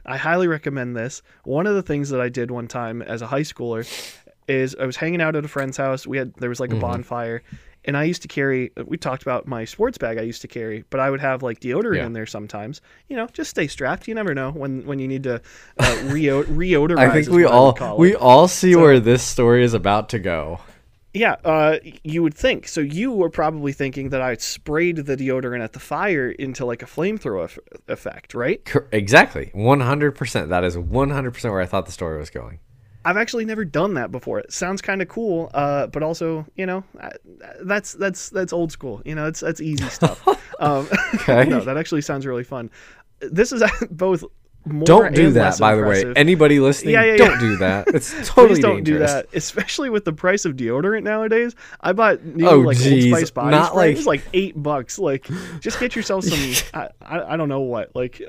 [0.07, 1.23] I highly recommend this.
[1.45, 3.87] One of the things that I did one time as a high schooler
[4.49, 6.07] is I was hanging out at a friend's house.
[6.07, 7.43] We had there was like a bonfire,
[7.85, 8.71] and I used to carry.
[8.87, 11.61] We talked about my sports bag I used to carry, but I would have like
[11.61, 12.07] deodorant Yeah.
[12.07, 12.81] in there sometimes.
[13.09, 14.07] You know, just stay strapped.
[14.09, 15.41] You never know when when you need to
[15.79, 16.99] uh, reo- reodorize.
[16.99, 20.61] I think we all we all see where this story is about to go.
[21.13, 22.69] Yeah, uh, you would think.
[22.69, 26.83] So you were probably thinking that I sprayed the deodorant at the fire into like
[26.83, 27.59] a flamethrower eff-
[27.89, 28.61] effect, right?
[28.93, 30.51] Exactly, one hundred percent.
[30.51, 32.61] That is one hundred percent where I thought the story was going.
[33.05, 34.41] I've actually never done that before.
[34.41, 36.85] It sounds kind of cool, uh, but also, you know,
[37.63, 39.01] that's that's that's old school.
[39.05, 40.27] You know, it's that's easy stuff.
[40.61, 41.45] um, Okay.
[41.45, 42.71] no, that actually sounds really fun.
[43.21, 44.25] This is both
[44.85, 46.13] Don't do that, by the way.
[46.17, 47.89] Anybody listening, Yeah, yeah, don't do that.
[47.89, 49.11] It's totally Please don't dangerous.
[49.11, 51.55] do that, especially with the price of deodorant nowadays.
[51.81, 53.07] I bought new Oh, like geez.
[53.13, 53.77] Old Spice body Not spray.
[53.87, 54.99] like- It was like eight bucks.
[54.99, 55.29] Like,
[55.61, 56.39] just get yourself some.
[56.81, 57.95] I, I, I don't know what.
[57.95, 58.21] Like,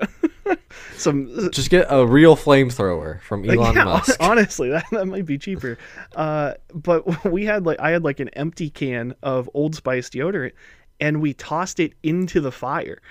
[0.97, 4.17] some Just get a real flamethrower from Like, Elon yeah, Musk.
[4.19, 5.77] honestly, that, that might be cheaper.
[6.15, 10.53] Uh, but we had like I had like an empty can of Old Spice deodorant,
[10.99, 13.01] and we tossed it into the fire,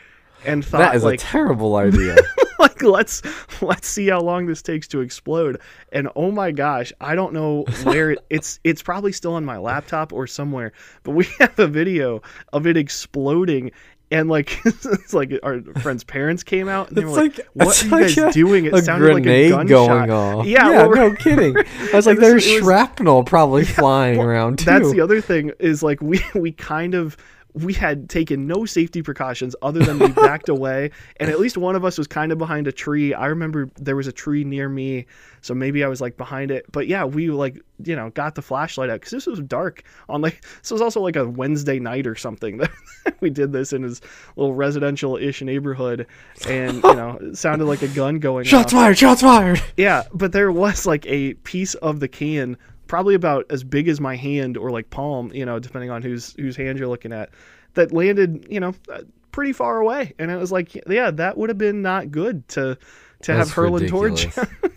[0.44, 2.16] and thought That is like a terrible idea.
[2.58, 3.22] like let's
[3.62, 5.60] let's see how long this takes to explode.
[5.92, 9.58] And oh my gosh, I don't know where it, it's it's probably still on my
[9.58, 10.72] laptop or somewhere,
[11.02, 12.22] but we have a video
[12.52, 13.70] of it exploding.
[14.12, 17.48] And like, it's like our friend's parents came out and they It's were like, like-
[17.54, 19.68] "What are you like guys a- doing?" It a sounded like a grenade gunshot.
[19.68, 20.46] going off.
[20.46, 21.56] Yeah, yeah well, no kidding.
[21.56, 24.64] I was like, there's was- shrapnel probably flying around too.
[24.64, 27.16] That's the other thing is like we we kind of
[27.54, 31.76] we had taken no safety precautions other than we backed away and at least one
[31.76, 33.14] of us was kind of behind a tree.
[33.14, 35.06] I remember there was a tree near me,
[35.40, 36.70] so maybe I was like behind it.
[36.72, 40.20] But yeah, we like you know got the flashlight out because this was dark on
[40.20, 42.70] like this was also like a Wednesday night or something that
[43.20, 44.00] we did this in his
[44.36, 46.06] little residential ish neighborhood
[46.46, 48.80] and you know it sounded like a gun going shots off.
[48.80, 48.98] fired.
[48.98, 49.62] Shots fired.
[49.76, 52.56] Yeah, but there was like a piece of the can,
[52.90, 56.32] probably about as big as my hand or like palm, you know, depending on whose
[56.32, 57.30] whose hand you're looking at,
[57.74, 60.12] that landed, you know, uh, pretty far away.
[60.18, 62.76] And it was like, yeah, that would have been not good to
[63.22, 64.26] to have hurling torch.
[64.26, 64.50] ridiculous.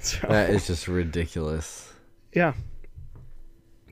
[0.00, 1.90] So, That is just ridiculous.
[2.34, 2.52] yeah.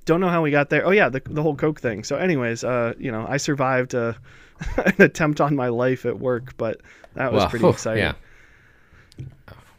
[0.04, 0.84] Don't know how we got there.
[0.84, 2.04] Oh yeah, the the whole coke thing.
[2.04, 4.12] So, anyways, uh, you know, I survived uh,
[4.76, 6.82] an attempt on my life at work, but
[7.14, 8.02] that was well, pretty exciting.
[8.04, 9.24] Yeah.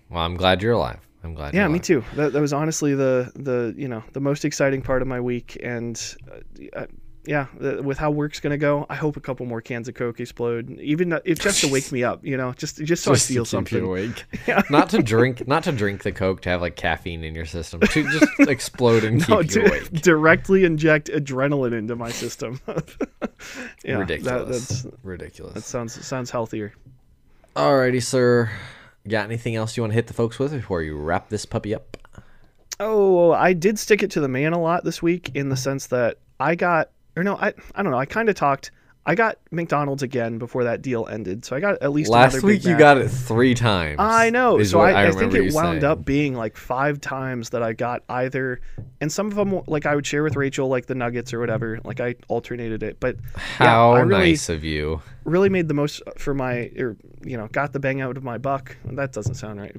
[0.10, 1.00] Well, I'm glad you're alive.
[1.24, 1.54] I'm glad.
[1.54, 2.04] Yeah, me too.
[2.16, 5.58] That, that was honestly the the you know the most exciting part of my week,
[5.64, 6.00] and
[6.30, 6.86] uh, uh,
[7.26, 10.20] yeah, the, with how work's gonna go, I hope a couple more cans of Coke
[10.20, 13.34] explode, even if just to wake me up, you know, just just so Just I
[13.36, 13.84] feel keep something.
[13.86, 14.26] awake.
[14.48, 14.62] Yeah.
[14.70, 17.80] Not to drink, not to drink the coke to have like caffeine in your system.
[17.80, 19.90] To just explode and keep No, you awake.
[20.02, 22.60] directly inject adrenaline into my system.
[23.86, 24.26] yeah, Ridiculous.
[24.26, 25.54] That, that's, Ridiculous.
[25.54, 26.74] that sounds sounds healthier.
[27.56, 28.50] Alrighty, sir.
[29.08, 31.76] Got anything else you want to hit the folks with before you wrap this puppy
[31.76, 31.98] up?
[32.80, 35.88] Oh, I did stick it to the man a lot this week in the sense
[35.88, 37.98] that I got, or no, I, I don't know.
[37.98, 38.72] I kind of talked
[39.06, 42.48] I got McDonald's again before that deal ended, so I got at least Last another
[42.48, 43.98] week you got it three times.
[44.00, 44.64] I know.
[44.64, 45.84] So what I, I, think it wound saying.
[45.84, 48.62] up being like five times that I got either,
[49.02, 51.82] and some of them like I would share with Rachel, like the nuggets or whatever.
[51.84, 55.02] Like I alternated it, but yeah, How I really, nice of you.
[55.26, 56.96] really made the most for my, or
[57.26, 58.78] you know, got the bang out of my buck.
[58.86, 59.76] That doesn't sound right.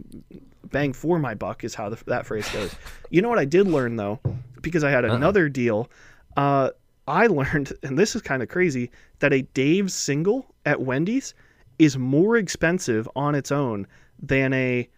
[0.65, 2.75] Bang for my buck is how the, that phrase goes.
[3.09, 4.21] You know what I did learn though,
[4.61, 5.89] because I had another deal.
[6.37, 6.71] Uh,
[7.07, 8.91] I learned, and this is kind of crazy,
[9.21, 11.35] that a Dave's single at Wendy's
[11.79, 13.87] is more expensive on its own
[14.23, 14.89] than a,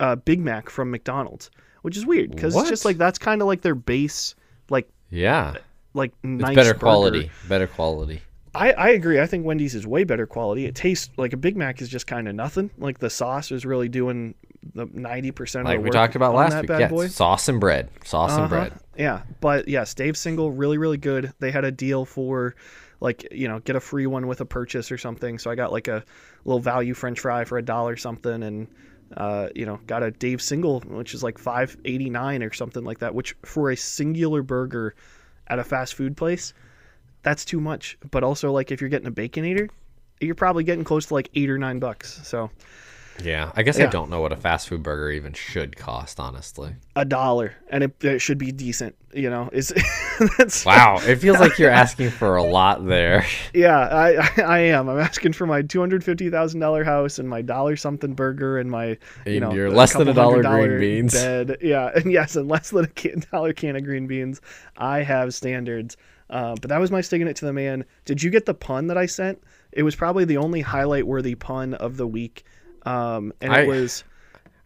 [0.00, 1.50] uh Big Mac from McDonald's,
[1.82, 4.34] which is weird because it's just like that's kind of like their base,
[4.70, 5.54] like Yeah.
[5.94, 6.78] like It's better burger.
[6.78, 7.30] quality.
[7.48, 8.22] Better quality.
[8.54, 9.20] I, I agree.
[9.20, 10.66] I think Wendy's is way better quality.
[10.66, 12.70] It tastes like a Big Mac is just kind of nothing.
[12.78, 14.34] Like the sauce is really doing
[14.74, 16.66] the ninety percent of Like the we work talked about last week.
[16.66, 16.88] bad Yeah.
[16.88, 17.06] boy.
[17.08, 17.88] Sauce and bread.
[18.04, 18.48] Sauce and Uh-huh.
[18.48, 18.72] bread.
[18.96, 21.32] Yeah, but yes, Dave's single really really good.
[21.38, 22.54] They had a deal for
[23.00, 25.38] like you know get a free one with a purchase or something.
[25.38, 26.04] So I got like a
[26.44, 28.66] little value French fry for a dollar something, and
[29.16, 32.84] uh, you know got a Dave single which is like five eighty nine or something
[32.84, 33.14] like that.
[33.14, 34.94] Which for a singular burger
[35.46, 36.52] at a fast food place,
[37.22, 37.96] that's too much.
[38.10, 39.70] But also like if you're getting a baconator,
[40.20, 42.20] you're probably getting close to like eight or nine bucks.
[42.26, 42.50] So
[43.22, 43.52] Yeah.
[43.56, 46.74] I guess I don't know what a fast food burger even should cost, honestly.
[46.96, 48.94] a dollar, and it, it should be decent.
[49.14, 49.68] You know, is
[50.38, 50.98] that's Wow.
[51.02, 53.24] It feels like you're asking for a lot there.
[53.54, 54.88] Yeah, I, I am.
[54.88, 58.58] I'm asking for my two hundred fifty thousand dollar house and my dollar something burger
[58.58, 58.96] and my you
[59.26, 61.14] And know your less than a dollar green beans.
[61.14, 61.56] bed.
[61.60, 64.40] Yeah, and yes, and less than a can, dollar can of green beans.
[64.76, 65.96] I have standards.
[66.30, 67.86] Uh, but that was my sticking it to the man.
[68.04, 69.42] Did you get the pun that I sent?
[69.72, 72.44] It was probably the only highlight worthy pun of the week.
[72.88, 74.04] Um, and I- it was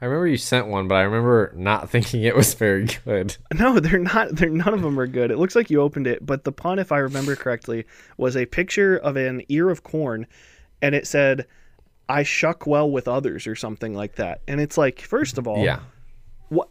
[0.01, 3.37] I remember you sent one, but I remember not thinking it was very good.
[3.55, 4.31] No, they're not.
[4.35, 5.31] They're none of them are good.
[5.31, 8.45] It looks like you opened it, but the pun, if I remember correctly, was a
[8.47, 10.27] picture of an ear of corn,
[10.83, 11.47] and it said,
[12.09, 14.41] "I shuck well with others" or something like that.
[14.49, 15.79] And it's like, first of all, Yeah.
[16.49, 16.69] what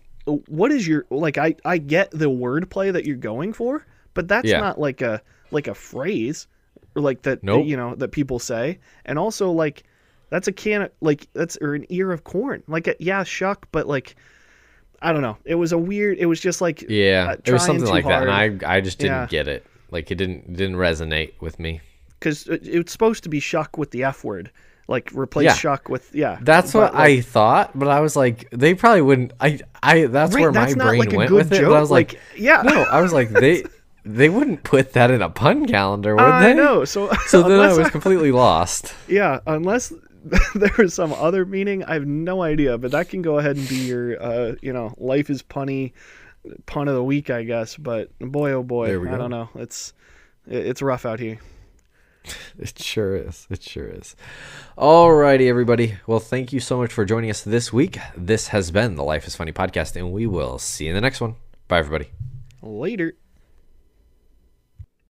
[0.47, 1.37] what is your like?
[1.37, 4.59] I I get the wordplay that you're going for, but that's Yeah.
[4.59, 5.21] not like a
[5.51, 6.47] like a phrase,
[6.95, 7.65] like that Nope.
[7.65, 8.79] you know that people say.
[9.05, 9.83] And also like,
[10.32, 12.63] that's a can of like that's or an ear of corn.
[12.67, 14.15] Like a, yeah, shuck, but like.
[15.03, 15.38] I don't know.
[15.45, 16.19] It was a weird.
[16.19, 17.29] It was just like Yeah.
[17.32, 19.25] uh, it was something too like that, and I I just didn't Yeah.
[19.25, 19.65] get it.
[19.89, 21.82] Like it didn't didn't resonate with me.
[22.19, 24.51] because it, it's supposed to be shuck with the F word,
[24.88, 25.53] like replace Yeah.
[25.55, 26.38] shuck with yeah.
[26.43, 29.34] That's but, what like, I thought, but I was like, they probably wouldn't.
[29.39, 30.05] I, I.
[30.05, 31.49] That's Right, where that's my brain like went with it.
[31.49, 32.61] But joke, I was like, like, yeah.
[32.61, 32.84] no.
[32.84, 33.63] I was like, they,
[34.05, 36.53] they wouldn't put that in a pun calendar, would I they?
[36.53, 36.86] No.
[36.86, 38.93] So So then I was completely lost.
[39.07, 39.91] yeah, unless
[40.55, 42.78] there was some other meaning, I have no idea.
[42.78, 45.93] But that can go ahead and be your uh, you know, life is punny
[46.65, 47.78] pun of the week, I guess.
[47.78, 49.49] But boy, oh boy, I don't know.
[49.55, 49.93] It's
[50.47, 51.39] it's rough out here.
[52.59, 53.47] It sure is.
[53.49, 54.15] It sure is.
[54.78, 55.97] Alrighty, everybody.
[56.05, 57.97] Well, thank you so much for joining us this week.
[58.15, 61.01] This has been the Life is Punny podcast, and we will see you in the
[61.01, 61.36] next one.
[61.67, 62.11] Bye, everybody.
[62.61, 63.15] Later.